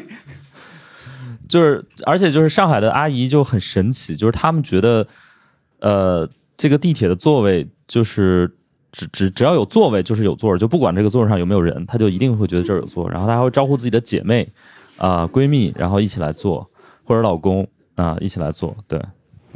[1.48, 5.06] 就是，而且就是上海的阿姨就很神奇，就是他们觉得，
[5.80, 6.28] 呃，
[6.58, 8.52] 这个地铁的座位就是
[8.92, 14.52] 只只只要有座位就是有座儿，就不管这个座儿上有没有人，她就一定会觉得这儿有座儿，然后她还会招呼自己的姐妹
[14.98, 16.68] 啊、闺蜜，然后一起来坐，
[17.04, 19.00] 或者老公啊、一起来坐，对。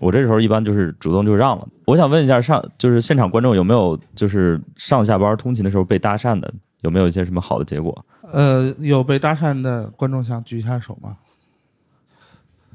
[0.02, 1.68] 我这时候一般就是主动就让了。
[1.86, 8.06] 我想问一下上就是现场观众有没有就是上下班通勤的时候被搭讪的，有没有一些什么好的结果？
[8.32, 11.18] 呃，有被搭讪的观众想举一下手吗？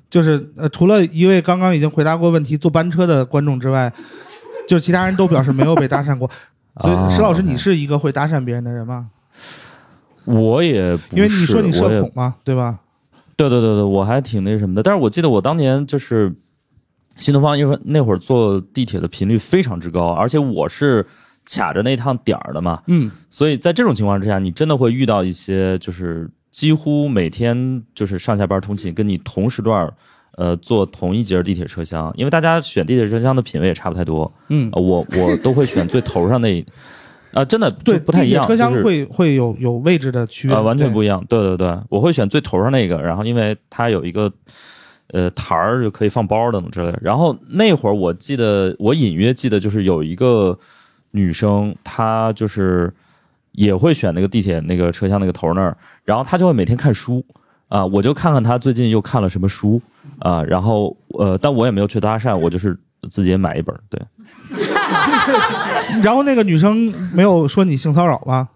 [0.08, 3.92] 就是呃，除了一位刚刚已经回答过问题坐班车的观众之外，
[4.68, 6.30] 就其他人都表示没有被搭讪过。
[6.80, 9.10] 所啊以石老师，你是一个会搭讪别人的人吗？
[10.26, 12.80] 我也不是因为你说你社恐嘛，对吧？
[13.36, 14.82] 对对对对，我还挺那什么的。
[14.82, 16.34] 但是我记得我当年就是
[17.16, 21.04] 新东方，因为那会儿坐地铁的频率非常之高，而且我是
[21.44, 29.94] 卡着那趟点儿的嘛，嗯，所以在这种情况之下，你真的会遇到一些就是几乎每天就是上下班通勤，跟你同时段儿
[30.36, 34.68] 呃坐同一节地铁车厢，因为大家选地铁车厢的品味也差不太多，嗯。
[34.72, 36.64] 呃我我都会选最头上那一，
[37.32, 41.24] 啊、 真的对，不太一样，车厢就是会会有有位置的区别，啊、完全不一样。
[41.28, 44.30] 对对对，我会选最头上那个，然后因为它有一个
[45.12, 46.98] 呃台儿就可以放包等等之类的。
[47.02, 50.58] 然后那会儿我记得，我隐约记得就是有一个
[51.12, 52.92] 女生，她就是
[53.52, 57.24] 也会选那个地铁那个车厢那个头那儿，然后她就会每天看书
[57.68, 59.80] 啊、我就看看她最近又看了什么书
[60.20, 62.78] 啊、然后呃，但我也没有去搭讪，我就是
[63.10, 64.00] 自己也买一本，对。
[66.02, 68.48] 然后那个女生没有说你性骚扰吗？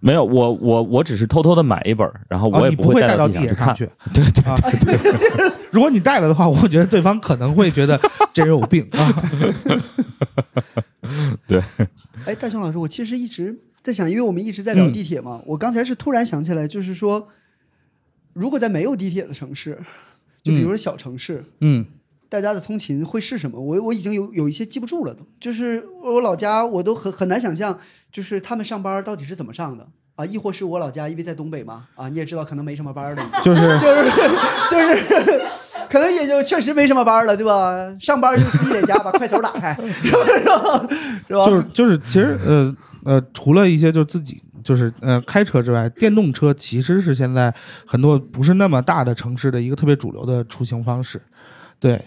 [0.00, 3.86] 没有，我我我只是偷偷的买一本，然后我啊，也不会带带到地铁上去。
[4.14, 4.54] 对对啊，
[5.70, 8.00] 如果你带了的话，我觉得对方可能会觉得
[8.32, 9.12] 这人有病啊。
[11.46, 11.60] 对，
[12.24, 14.92] 哎，大雄老师，我其实一直在想，因为我们一直在聊嗯。
[14.92, 17.28] 地铁嘛，我刚才是突然想起来，就是说，
[18.32, 19.78] 如果在没有地铁的城市，
[20.42, 21.84] 就比如说小城市，嗯，
[22.30, 23.60] 大家的通勤会是什么？
[23.60, 27.78] 我我已经有有一些记不住了都，就是我老家我都很很难想象，
[28.10, 30.24] 就是他们上班到底是怎么上的啊？
[30.24, 34.10] 亦或是我老家因为在东北嘛啊，你也知道可能没什么班儿了，就是就是
[34.70, 35.42] 就是。
[35.90, 37.74] 可能也就确实没什么班了，对吧？
[37.98, 40.86] 上班就自己在家把快手打开， 是吧？
[41.26, 41.44] 是吧？
[41.44, 47.52] 就是就是，其实呃呃，除了一些就自己就是呃开车之外，电动车其实是现在
[47.84, 51.20] 很多不是那么大的城市的一个特别主流的出行方式。
[51.80, 52.00] 对，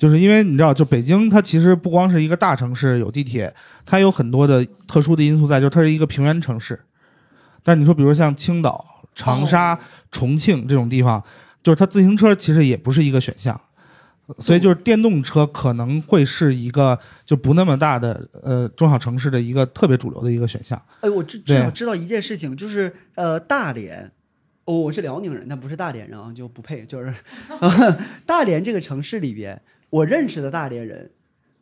[0.00, 6.80] 就是因为你知道，就北京它其实不光是一个大城市有地铁，它有很多的特殊的因素在，就是它是一个平原城市。
[7.62, 8.82] 但你说，比如像青岛、
[9.14, 9.78] 长沙、
[10.10, 11.22] 重庆这种地方，
[11.62, 13.60] 就是它自行车其实也不是一个选项。
[14.38, 20.80] 所以就是电动车可能会是一个就不那么大的呃中小城市的一个特别主流的一个选项。
[21.00, 24.10] 哎，我知至少知道一件事情，就是呃，大连，
[24.66, 26.86] 哦，我是辽宁人，但不是大连人啊，就不配。
[26.86, 27.12] 就是、
[27.60, 29.60] 呃、 大连这个城市里边，
[29.90, 31.10] 我认识的大连人，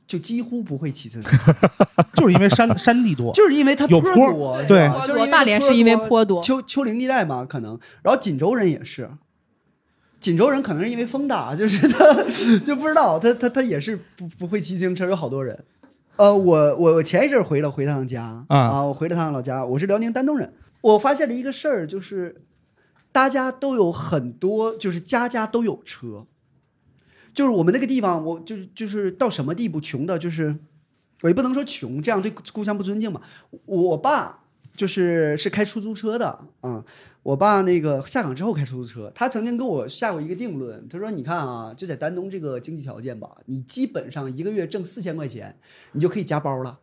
[0.06, 1.52] 就几乎不会骑自行车，
[2.14, 7.78] 就是因为山山地多，就是因为它有坡坡多，对就是因为大连是因为坡多丘丘陵地带嘛，可能。
[8.02, 9.10] 然后锦州人也是。
[10.20, 12.24] 锦州人可能是因为风大， 就是他
[12.64, 15.64] 就不知道他他他也是不不会骑自行车，有好多人。
[16.16, 20.52] 呃，我我我前一阵儿回了回趟家啊我回了趟老家，我是辽宁丹东人。
[20.80, 22.42] 我发现了一个事儿，就是
[23.12, 26.26] 大家都有很多，就是家家都有车。
[27.34, 30.56] 就是我们那个地方，我就是就是到什么地步，穷的就是
[31.22, 33.20] 我也不能说穷，这样对故乡不尊敬嘛。
[33.66, 34.44] 我爸
[34.76, 36.84] 就是是开出租车的，啊，
[37.22, 45.58] 我爸那个下岗之后开出租车，他曾经跟我下过一个定论，他说：“你看啊，就在丹东这个经济条件吧，你基本上一个月挣四千块钱，
[45.92, 46.78] 你就可以加包了。”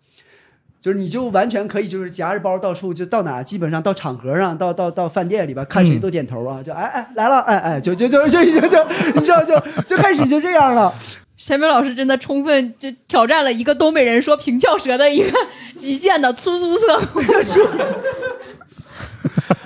[0.86, 8.77] 就是你就完全可以，就是夹着包到处就到哪，基本上到场合上，到到到饭店里边看谁都点头啊，就哎哎来了，哎哎就就就就已经就
[9.15, 10.93] 你知道就就开始就这样了。
[11.38, 15.36] 沈明老师真的充分就挑战了一个东北人说平翘舌的一个
[15.75, 17.01] 极限的出租车。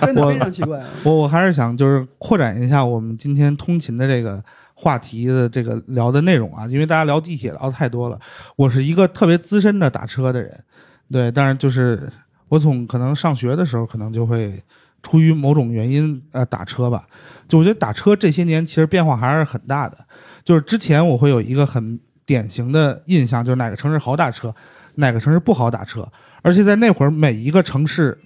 [0.00, 0.82] 真的非常奇怪。
[1.04, 4.42] 我我还是想就是扩展一下我们今天通勤的这个
[4.72, 8.18] 话题的这个聊的内容啊，因为大家聊地铁聊的太多了。
[8.56, 10.64] 我是一个特别资深的打车的人，
[11.10, 12.10] 对，但是就是
[12.48, 14.62] 我从可能上学的时候，可能就会
[15.02, 17.06] 出于某种原因呃打车吧。
[17.48, 19.98] 就我觉得打车这些年其实变化还是很大的。
[20.44, 24.54] 就是之前我会有一个很典型的印象，就是哪个城市好打车，
[24.96, 26.08] 哪个城市不好打车，
[26.42, 28.18] 而且在那会儿每一个城市。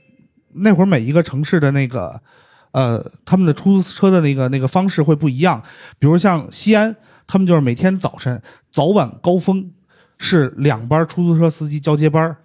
[0.57, 2.23] 那会儿每一个城市的那个，
[2.71, 5.61] 呃，他们的出租车的那个那个方式会不一样。
[5.99, 6.95] 比如像西安，
[7.27, 9.73] 他们就是每天早晨早晚高峰
[10.17, 12.37] 是两班出租车司机交接班儿，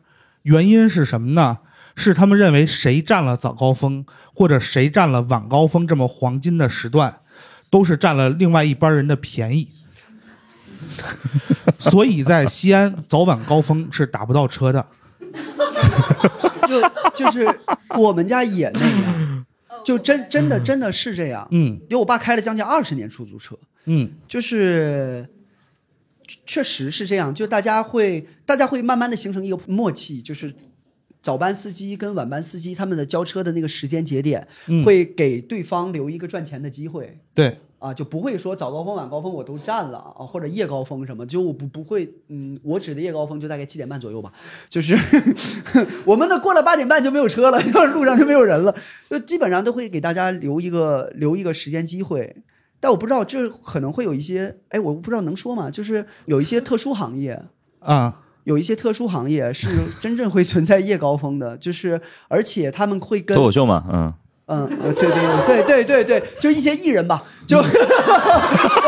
[0.43, 1.59] 原因是什么呢？
[1.95, 7.19] 是他们认为谁占了早高峰或者谁占了晚高峰这么黄金的时段，
[7.69, 9.69] 都是占了另外一班人的便宜。
[11.77, 14.87] 所以在西安早晚高峰是打不到车的。
[16.67, 16.81] 就
[17.13, 17.59] 就是
[17.97, 19.45] 我们家也那样，
[19.83, 21.45] 就真真的真的是这样。
[21.51, 25.27] 嗯因为我爸开了将近二十年出租车，嗯就是
[26.49, 30.51] 确实是这样，就大家会大家会慢慢的形成一个默契，就是
[31.21, 37.19] 早班司机跟晚班司机他们的交车的那个时间节点，嗯会给对方留一个赚钱的机会。
[37.35, 44.33] 对，啊，就不会说早高峰、晚高峰我都占了啊，或者夜高峰什么，就我不不会，嗯，我指的夜高峰就大概七点半左右吧，
[44.67, 44.97] 就是
[46.03, 48.75] 我们的过了八点半就没有车了，就 是路上就没有人了，
[49.07, 52.35] 就基本上都会给大家留一个留一个时间机会。
[52.79, 55.69] 但我不知道，这可能会有一些，哎，我不知道能说吗？
[55.69, 57.41] 就是有一些特殊行业，
[57.79, 59.67] 啊，有一些特殊行业是
[60.01, 64.13] 真正会存在夜高峰的，就是而且他们会跟脱口秀嘛，嗯，
[64.47, 67.63] 嗯，呃对对对对对对，就一些艺人吧，就 我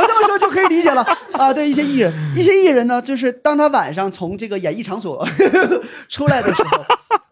[0.08, 1.02] 这么说就可以理解了
[1.34, 1.54] 啊。
[1.54, 5.28] 对，一些艺人，一些艺人呢，就是当他晚上从这个演艺场所
[6.10, 6.84] 出来的时候，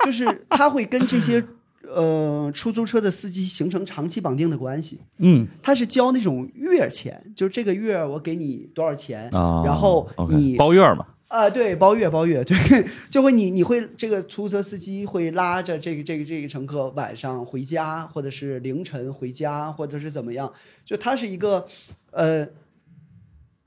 [0.05, 1.43] 就是他会跟这些
[1.88, 4.99] 呃出租车的司机形成长期绑定的关系。
[5.17, 12.57] 嗯他是交那种月钱，就是这个月我给你多少钱，啊，然后你包月嘛，啊，对，包月包月，对，
[13.09, 20.51] 就会你你会这个出租车司机会拉着这个这个这个乘客晚上回家，或者是凌晨回家，或者是怎么样，
[20.86, 21.65] 就他是一个
[22.11, 22.47] 呃，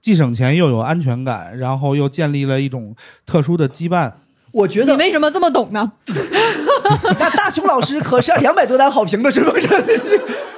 [0.01, 2.95] 既省钱又有安全感，然后又建立了一种
[3.25, 4.13] 特殊的羁绊。
[4.51, 5.93] 我觉得你为什么这么懂呢？
[7.19, 10.11] 那大熊老师可是 两百多单好评的直播车司机，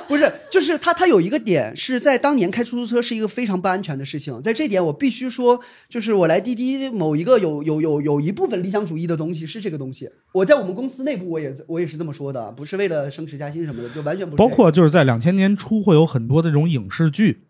[0.08, 14.48] 不是，就是他他有一个点是在当年开出租车是一个非常不安全的事情，在这点我必须说，就是我来滴滴某一个有有有有一部分理想主义的东西是这个东西，我在我们公司内部我也我也是这么说的，不是为了升职加薪什么的，就完全不是包。
[14.48, 17.44] 括就是在两千年初会有很多的这种影视剧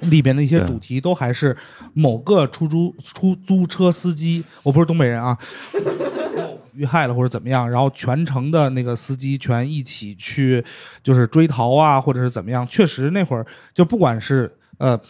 [0.00, 1.56] 里边的一些主题，都还是
[1.92, 5.36] 某个出租出租车司机，我不是东北人啊，
[6.74, 10.64] 遇害了或者怎么样，然后全程的那个司机全一起去
[11.02, 12.66] 就是追逃啊，或者是怎么样。
[12.66, 15.00] 确实那会儿就不管是呃。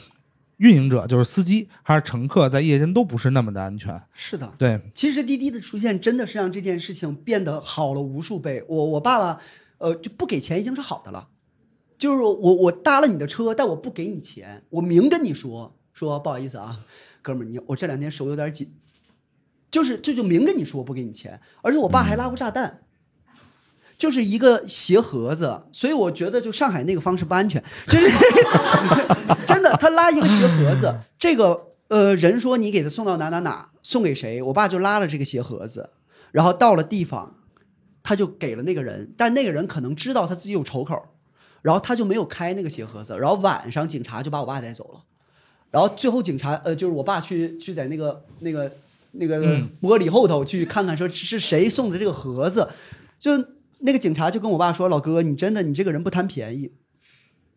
[0.61, 3.98] 运营者，就是司机还是乘客，在夜间都不是那么的安全。
[4.12, 8.62] 是的，对，其实滴滴的出现真的是让这件事情变得好了无数倍。
[8.68, 9.40] 我我爸爸，
[9.78, 11.28] 呃，就不给钱已经是好的了，
[11.98, 16.80] 就是我我搭了你的车，但我不给你钱，我明跟你说说不好意思啊，
[17.22, 18.70] 哥们儿，你我这两天手有点紧，
[19.70, 22.82] 就是这就明跟你说不给你钱，而且我爸还拉过炸弹。
[23.98, 28.10] 就是一个鞋盒子，所以我觉得就上海那个方式不安全，就是
[29.46, 35.90] 真的，他拉一个鞋盒子，这个呃人说你给他送到哪哪哪，送给谁，我爸就拉了这个鞋盒子，
[36.32, 37.34] 然后到了地方，
[38.02, 40.98] 他就给了那个人，但那个人可能知道他自己有仇口，
[41.60, 45.04] 然后他就没有开那个鞋盒子，然后晚上警察就把我爸带走了，
[45.70, 48.72] 然后最后警察呃就是我爸去去在那个那个
[49.12, 49.68] 那个嗯。
[49.80, 52.68] 玻璃后头去看看说是谁送的这个盒子，
[53.18, 53.32] 就
[53.78, 56.70] 那个警察就跟我爸说：“老哥，你真的你这个人不贪便宜，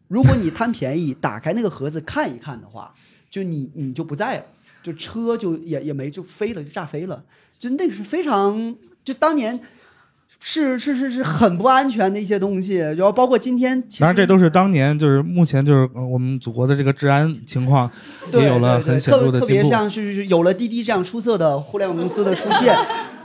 [0.07, 2.93] 如果你贪便宜，打开那个盒子看一看的话，
[3.29, 4.45] 就你你就不在了，
[4.81, 7.25] 就车就也也没就飞了，就炸飞了，
[7.59, 9.59] 就那个是非常就当年
[10.45, 17.89] 是是是是很不安全的一些东西，然后包括今天，当然这都是当年就是目前就是呃我们祖国的这个治安情况
[18.29, 19.45] 对也有了很显著特特。
[19.45, 22.75] 别像是是有了滴滴这样出色的互联网公司的出现，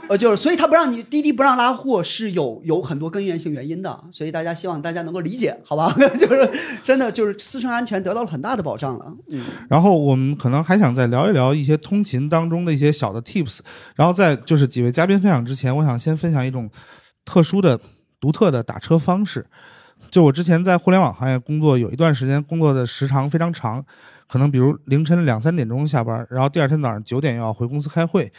[0.07, 5.93] 呃，就是所以他不让你滴滴不让拉货是有有很多根源性原因的，所以大家希望大家能够理解，好吧？
[6.17, 6.49] 就是
[6.85, 9.43] 真的就是私生安全得到了很大的保障了，嗯。
[9.67, 13.59] 然后我们可能还想再聊一聊一些通勤当中的一些小的 tips，
[13.95, 16.69] 然后在就是几位嘉宾分享之前，我想先分享一种
[17.25, 17.79] 特殊的、
[18.19, 19.47] 独特的打车方式。
[20.09, 23.85] 就我之前在互联网行业工作，有一段时间工作的时长非常长，
[24.27, 28.31] 可能比如凌晨两三点钟下班，然后第二天早上九点又要回公司开会。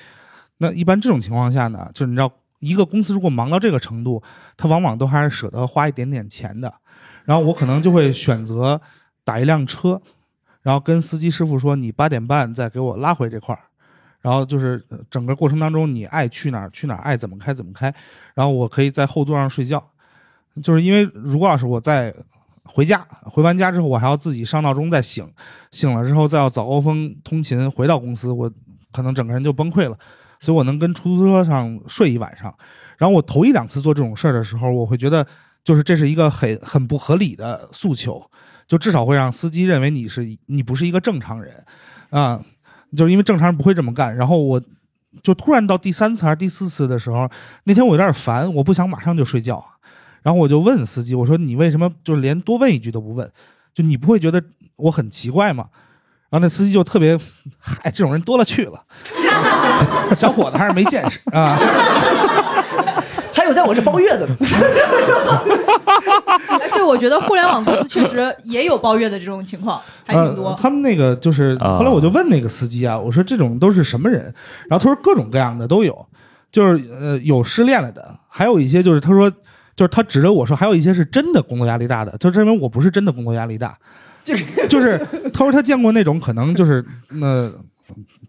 [0.59, 4.23] 那一般这种情况下呢，就是你知道，一个公司如果忙到这个程度，
[4.57, 6.73] 他往往都还是舍得花一点点钱的。
[7.25, 8.81] 然后我可能就会选择
[9.23, 10.03] 打一辆车，
[10.63, 13.70] 然后跟司机师傅说，你八点半再给我拉回这块儿。
[14.21, 17.93] 然后就是整个过程当中，你爱去哪儿去哪儿，爱怎么开怎么开。
[18.35, 19.83] 然后我可以在后座上睡觉，
[20.63, 22.15] 就是因为如果要是我在
[22.65, 25.27] 回家，回完家之后我还要自己上闹钟再醒，
[25.71, 28.51] 醒了之后再要早高峰通勤回到公司，我
[28.93, 29.99] 可能整个人就崩溃了。
[30.41, 32.55] 所以我能跟出租车上睡一晚上。
[32.97, 35.27] 然后我头一两次做这种事儿的时候，我会觉得
[35.63, 38.31] 就是这是一个很很不合理的诉求，
[38.67, 41.65] 就至少会让司机认为你是你不是一个正常人
[42.11, 42.43] 啊，
[42.97, 44.15] 就是因为正常人不会这么干。
[44.15, 44.61] 然后我
[45.23, 47.29] 就突然到第三次还是第四次的时候，
[47.65, 49.65] 那天我有点烦，我不想马上就睡觉，
[50.23, 53.31] 然后我就问司机，我说你为什么就是连多问一句都不问？
[53.73, 54.43] 就你不会觉得
[54.77, 55.67] 我很奇怪吗？
[56.31, 57.19] 然后那司机就特别，
[57.59, 58.85] 嗨，这种人多了去了，
[60.17, 61.59] 小伙子还是没见识啊。
[63.33, 64.37] 还有在我这包月的呢，
[66.73, 70.49] 对，我觉得互联网公司确实也有包月的这种情况，还挺多。
[70.49, 70.57] 呃。
[70.59, 74.23] 他们那个就是，啊后来我就问那个司机啊，我说这种都是什么人？
[74.69, 76.07] 然后他说各种各样的都有，
[76.51, 79.31] 就是呃有失恋了的，还有一些就是他说，
[79.77, 83.77] 就是他指着我说，还有一些是真的工作压力大的，就认为我不是真的工作压力大，
[84.69, 84.99] 就是
[85.33, 86.85] 他说他见过那种可能就是
[87.21, 87.53] 呃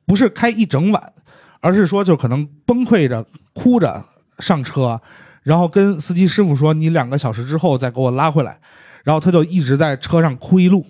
[0.06, 1.14] 不是开一整晚，
[1.60, 4.04] 而是说就可能崩溃着哭着
[4.40, 5.00] 上车，
[5.44, 8.60] 然后跟司机师傅说你两个小时之后再给我拉回来，
[9.04, 10.86] 然后他就一直在车上哭一路。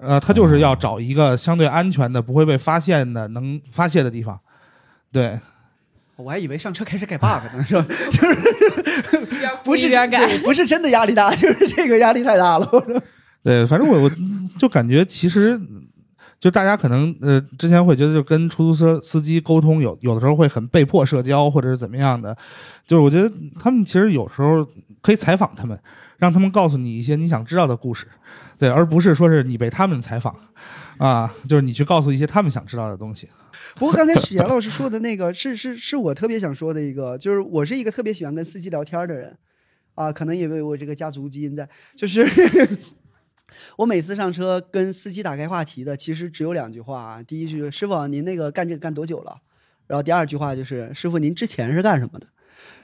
[0.00, 4.38] 呃，他就是要找一个相对安全的、不会被发现的、能发泄的地方。
[5.10, 5.36] 对，
[6.14, 7.84] 我还以为上车开始改 bug 呢，是吧？
[8.08, 12.68] 就是不是一边改不是真的压力大，就是这个压力太大了。
[13.42, 14.10] 对，反正我我
[14.56, 15.60] 就感觉其实，
[16.40, 22.36] 就大家可能呃之前会觉得就跟出租车司机沟通有有的时候会很被迫社交或者是怎么样的，
[22.86, 24.66] 就是我觉得他们其实有时候
[25.00, 25.78] 可以采访他们，
[26.16, 28.06] 让他们告诉你一些你想知道的故事，
[28.56, 30.34] 对，而不是说是你被他们采访，
[30.98, 33.28] 啊，就是你去告诉一些他们想知道的东西。
[33.76, 39.36] 不过刚才史岩老师说的那个是是是我特别想说的一个，就是我是一个特别喜欢跟司机聊天的人，
[39.94, 42.24] 啊，可能因为我这个家族基因在，就是
[43.76, 47.22] 我每次上车跟司机打开话题的，其实只有两句话啊。
[47.22, 49.36] 第一句，师傅您那个干这个干多久了？
[49.86, 52.26] 然后第二句话就是，师傅您之前是干什么的？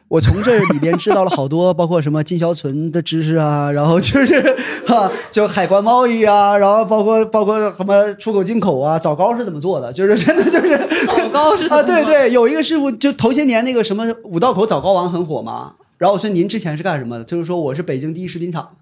[0.08, 4.40] 我从这里边知道了好多，包括什么金销存的知识啊，然后就是
[4.86, 17.24] 哈、就海关贸易啊，然后包括包括什么出口进口啊，枣糕是怎么做的，就是 真的就是枣糕是怎么啊，对对，有一个师傅就头些年那个什么五道口枣糕王很火嘛，然后我说您之前是干什么的？
[17.24, 18.76] 就是说我是北京第一食品厂。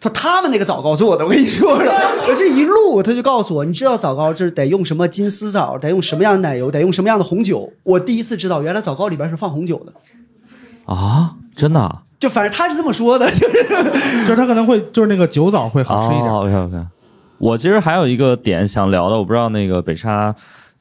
[0.00, 1.92] 他说他们那个枣糕做的，我跟你说了，
[2.26, 7.70] 我 这一路他就告诉我，你知道枣糕这得用什么金丝枣，得用什么样的奶油，得用什么样的红酒。
[7.82, 9.92] 我第一次知道，原来枣糕里边是放红酒的。
[10.86, 12.02] 啊，真的啊？
[12.18, 13.64] 就反正他是这么说的，就 是
[14.26, 16.32] 就是他可能会就是那个酒枣会好吃一点。
[16.32, 16.86] 哦，OK OK，
[17.38, 20.34] 我其实还有一个点想聊的，我不知道那个北沙，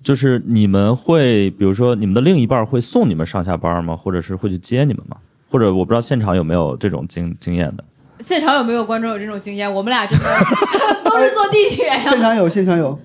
[0.04, 3.96] 就是你们会，比如说你们的另一半会送你们上下班吗？
[3.96, 5.18] 或者是会去接你们吗？
[5.52, 7.84] 或者我不知道现场有没有这种经经验的？
[8.20, 9.72] 现场有没有观众有这种经验？
[9.72, 10.26] 我们俩真的
[11.04, 12.00] 都是坐地铁呀。
[12.10, 13.00] 现场有，现场有。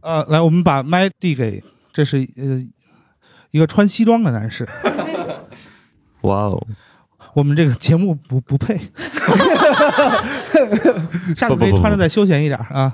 [0.00, 1.62] 呃，来，我们把麦递给，
[1.92, 2.62] 这是呃
[3.50, 4.68] 一个穿西装的男士。
[6.22, 6.66] 哇哦，
[7.34, 8.78] 我们这个节目不不配，
[11.34, 12.92] 下次可以穿的再休闲一点啊。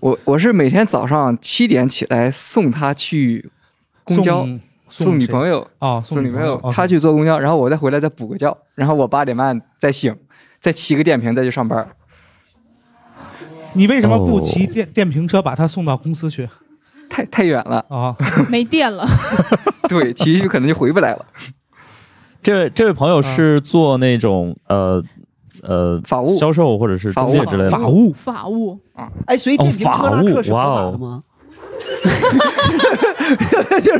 [0.00, 3.50] 我我是每天早上七点起来送他去
[4.04, 4.44] 公交，
[4.88, 10.16] 送送女朋友哦，送女朋友，他去坐公交，然后我再回来再补个觉，然后我八点半再醒，
[10.60, 11.88] 再骑个电瓶再去上班。
[13.74, 16.48] 你为什么不哦骑电电瓶车把他送到公司去？
[17.08, 18.14] 太太远了啊！
[18.50, 19.06] 没电了，
[19.88, 21.24] 对，骑去可能就回不来了。
[22.42, 25.02] 这位这位朋友是做那种呃
[25.62, 31.22] 呃法务销售或者是中介之类的法务法务啊哎，所以哦电瓶车法务拉客是合哇哦法的吗？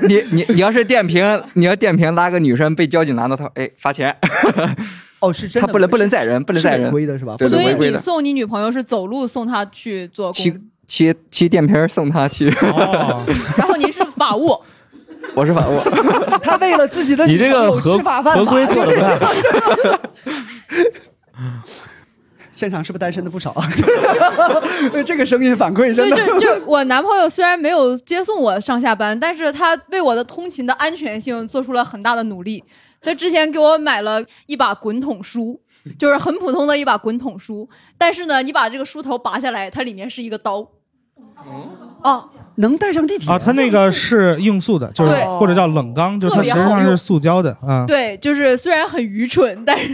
[0.08, 4.16] 你你你要是电瓶，你要电瓶拉个女生被交警拦到，他哎罚钱。
[5.20, 7.34] 哦，是真的，他不能不能载人，不能载人，违规的是吧？
[7.38, 7.90] 对对，所以。
[7.90, 10.52] 你送你女朋友是走路送她去做骑，
[10.86, 13.24] 骑骑电瓶送她去，哦，
[13.58, 14.56] 然后您是法务，
[15.34, 15.80] 我是法务。
[16.42, 19.32] 他为了自己的你这个女朋友合法合规做的不太好。
[22.52, 23.54] 现场是不是单身的不少？
[25.06, 26.26] 这个声音反馈真对，的。
[26.26, 32.64] 就就我男朋友虽然没有接送我上下班，但是他为我的通勤的安全性做出了很大的努力。
[33.00, 35.60] 他之前给我买了一把滚筒梳，
[35.98, 40.66] 就是很普通的一把滚筒梳，但是呢，你把这个梳头拔下来，它里面是一个刀。
[42.02, 42.24] 哦，
[42.56, 47.84] 能带上地铁啊，它那个是硬塑的，就是或者叫冷钢，就是它实际上是塑胶的啊。
[47.86, 49.92] 对，就是虽然很愚蠢，但是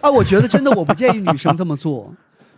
[0.00, 2.12] 啊，我觉得真的我不建议女生这么做。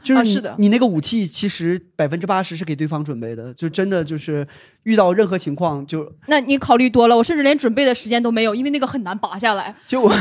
[0.06, 4.46] 就是你、啊是的你那个武器其实百分之八十是给对方准备的，就真的就是
[4.84, 9.74] 遇到任何情况就那你考虑多了，我甚至连准备的时间都没有，因为那个很难拔下来。
[9.88, 10.14] 就我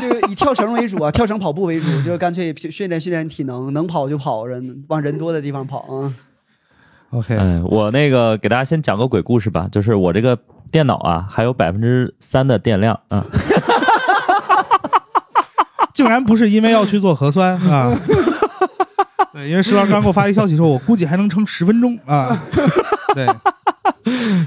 [0.00, 6.14] 就以跳绳为主啊，跳绳跑步为主，就是干脆训练训练体能，能跑就跑，人往人多的地方跑啊。
[7.10, 10.38] OK，哎，我那个给大家先讲个鬼故事吧，就是我这个
[10.70, 13.26] 电脑啊，还有百分之三的电量啊。
[15.92, 17.94] 竟然不是因为要去做核酸啊！
[19.32, 22.42] 对，因为石老师刚给我发一消息说，我估计还能撑十分钟啊。
[23.14, 23.26] 对，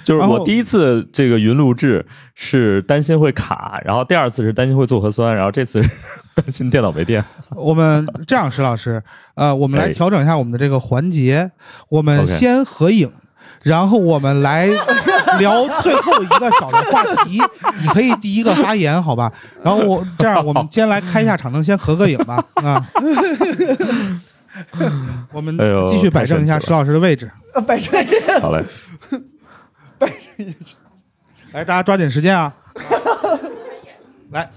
[0.04, 5.90] 就是我第一次这个云录制是担心会卡，然后第二次是担心会做核酸，然后这次是
[6.34, 7.24] 担心电脑没电。
[7.56, 9.02] 我们这样，石老师，
[9.36, 11.52] 呃，我们来哎调整一下我们的这个环节，
[11.90, 13.12] 我们先合影。
[13.64, 14.68] 然后我们来
[15.40, 17.42] 聊最后一个小的话题，
[17.82, 19.32] 你可以第一个发言，好吧？
[19.64, 22.86] 然后我这样，我们先来开一下场能，先合个影吧，啊。
[25.32, 25.58] 我们
[25.88, 27.30] 继续摆正一下石老师的位置，
[27.68, 27.94] 摆正
[28.42, 28.64] 好嘞，
[30.00, 30.56] 摆正
[31.52, 32.54] 来，大家抓紧时间啊！
[34.32, 34.50] 来，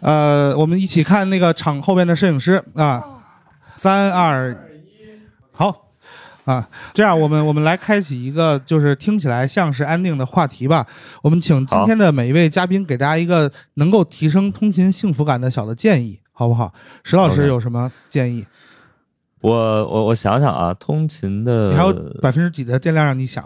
[0.00, 2.62] 呃，我们一起看那个场后边的摄影师。
[2.74, 3.02] 啊，
[3.76, 5.20] 三二一，
[5.52, 5.84] 好。
[6.44, 10.86] 啊，这样我们我们来开启一个就是听起来像是安定的话题吧。
[11.22, 16.72] 我们请今天的每一位嘉宾给大家一个能够提升通勤幸福感的小的建议，好不好？
[17.02, 18.46] 石老师有什么建议？
[19.40, 21.92] 我我我想想啊，通勤的你还有
[22.22, 23.42] 百分之几的电量让你想？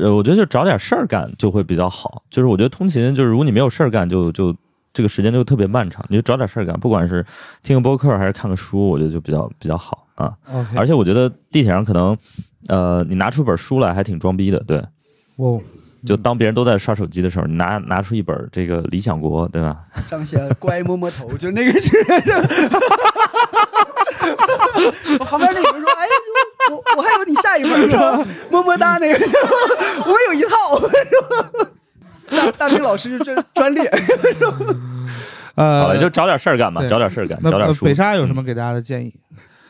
[0.00, 2.22] 呃，我觉得就找点事儿干就会比较好。
[2.30, 4.54] 就是我觉得通勤，就是如果你没有事儿干，就就
[4.92, 6.06] 这个时间就特别漫长。
[6.08, 7.26] 你就找点事儿干，不管是
[7.60, 10.32] 听个播客还是看个书，我觉得就比较比较好啊。
[10.76, 12.16] 而且我觉得地铁上可能，
[12.68, 14.78] 呃，你拿出本书来还挺装逼的，对。
[15.34, 15.60] 哦，
[16.06, 19.76] 就当别人都在刷手机的时候，你拿拿出一本这个《理想国》，对吧？
[20.10, 21.96] 上面写“乖摸摸头”，就那个是。
[25.18, 26.06] 我 旁边那个人说：“哎，
[26.70, 28.24] 我我还有你下一本是吧？
[28.50, 29.18] 么么哒那个，
[30.06, 30.78] 我有一套。
[30.80, 31.70] 是吧”
[32.30, 33.84] 大大兵老师就专专列。
[35.54, 37.84] 呃，好了，就找点事儿干吧，找点事儿干，找点书。
[37.84, 39.12] 呃北沙有什么给大家的建议？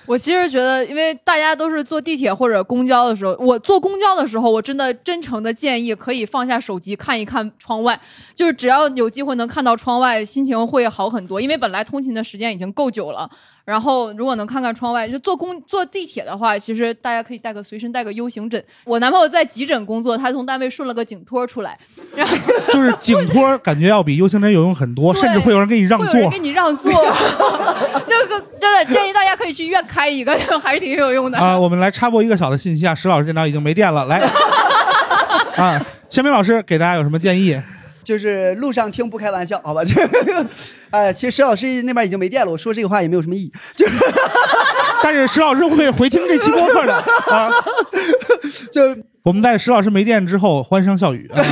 [0.07, 7.99] 我其实觉得，因为大家都是坐地铁或者公交的时候，我坐公交的时候，我真的真诚的建议可以放下手机看一看窗外，
[8.35, 11.41] 就是只要有机会能看到窗外，心情会好很多。
[11.41, 13.29] 因为本来通勤的时间已经够久了，
[13.65, 18.63] 然后如果能看看窗外，就坐公坐地铁的话，其实大家可以带个随身带个 U 型枕。
[18.85, 21.79] 我男朋友在急诊工作，他从单位顺了个颈托出来，
[22.15, 22.37] 然后
[22.71, 26.39] 就是颈托感觉要比 U 型枕有用很多， 甚至会有人给你让座会有人给。
[26.39, 26.93] 你让座，
[28.07, 31.39] 这个真的建议大家可以去医院开一个，还是挺有用的。
[31.39, 34.19] 啊， 我们来插播一个小的信息啊，石老师电脑已经没电了，来
[35.57, 35.81] 啊，
[36.11, 37.59] 夏明老师给大家有什么建议？
[38.05, 39.83] 就是路上听不开玩笑，好吧？
[39.85, 39.95] 这，
[40.91, 43.53] 哎，其实石老师那边已经没电了，我说这个话也没有什么意义。
[43.75, 43.95] 就是，
[45.03, 47.51] 但是石老师会回听这期播客的啊。
[48.71, 51.27] 就我们在石老师没电之后欢声笑语。
[51.29, 51.43] 啊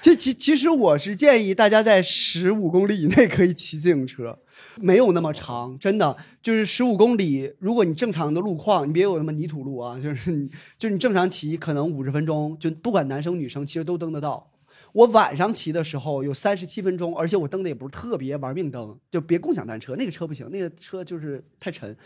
[0.00, 4.38] 其其其实我是建议大家在十五公里以内可以骑自行车，
[4.76, 7.52] 没有那么长，真的就是十五公里。
[7.58, 10.48] 如果你正常的路况，你别有什么泥土路啊，就是你
[10.78, 14.47] 就是你正常骑，可能五十分钟，就不管男生女生，其实都蹬得到。
[14.92, 21.96] 我晚上骑的时候有三十七分钟，而且我蹬的也不是特别玩命蹬，就别共享单车，那个车不行，那个车就是太沉。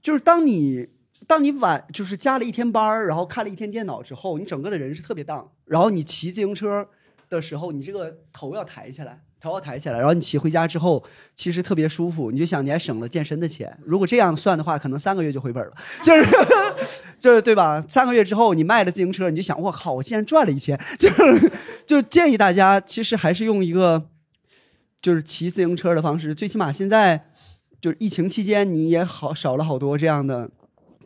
[0.00, 0.88] 就是当你
[1.26, 5.52] 当你晚就是加了一天班儿，然后看了一天电脑之后，你整个的人是特别荡。
[5.64, 6.88] 然后你骑自行车
[7.28, 11.02] 的时候，你这个头要抬起来，头要抬起来，然后你骑回家之后，
[11.34, 12.30] 其实特别舒服。
[12.30, 13.76] 你就想你还省了健身的钱。
[13.84, 16.30] 如果这样算的话，可能三个月就回本了， 就是
[17.18, 17.84] 就是对吧？
[17.88, 21.52] 三个月之后你卖了自行车，你就想我靠，我竟然赚了一千， 就是
[21.84, 24.08] 就建议大家其实还是用一个
[25.00, 27.26] 就是骑自行车的方式，最起码现在
[27.80, 30.48] 就是疫情期间你也好少了好多这样的。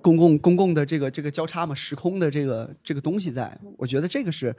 [0.03, 4.55] 公共公共的这个这个交叉嘛，时空的这个这个东西在，我觉得这个是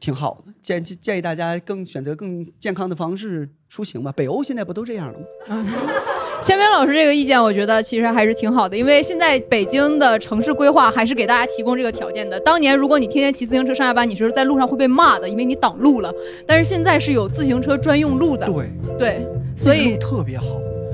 [0.00, 0.52] 挺好的。
[0.60, 4.12] 建建建议大家更选择更健康的方式出行吧。
[4.14, 5.18] 北欧现在不都这样了
[5.48, 5.64] 吗？
[6.40, 12.38] 夏明老师这个意见，我觉得其实还是挺好的，因为现在北京的城市规划还是给大家提供这个条件的。
[12.40, 16.12] 当年如果你天天骑自行车上下班，你是在路上会被骂的，因为你挡路了。
[16.46, 19.26] 但是现在是有自行车专用路的，对对，
[19.56, 20.46] 所以特别好。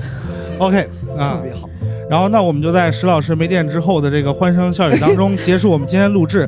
[0.57, 0.87] OK
[1.17, 1.69] 啊，特别好。
[2.09, 6.47] 然后，那我们就在石老师没电之后的这个欢声笑语当中结束我们今天录制。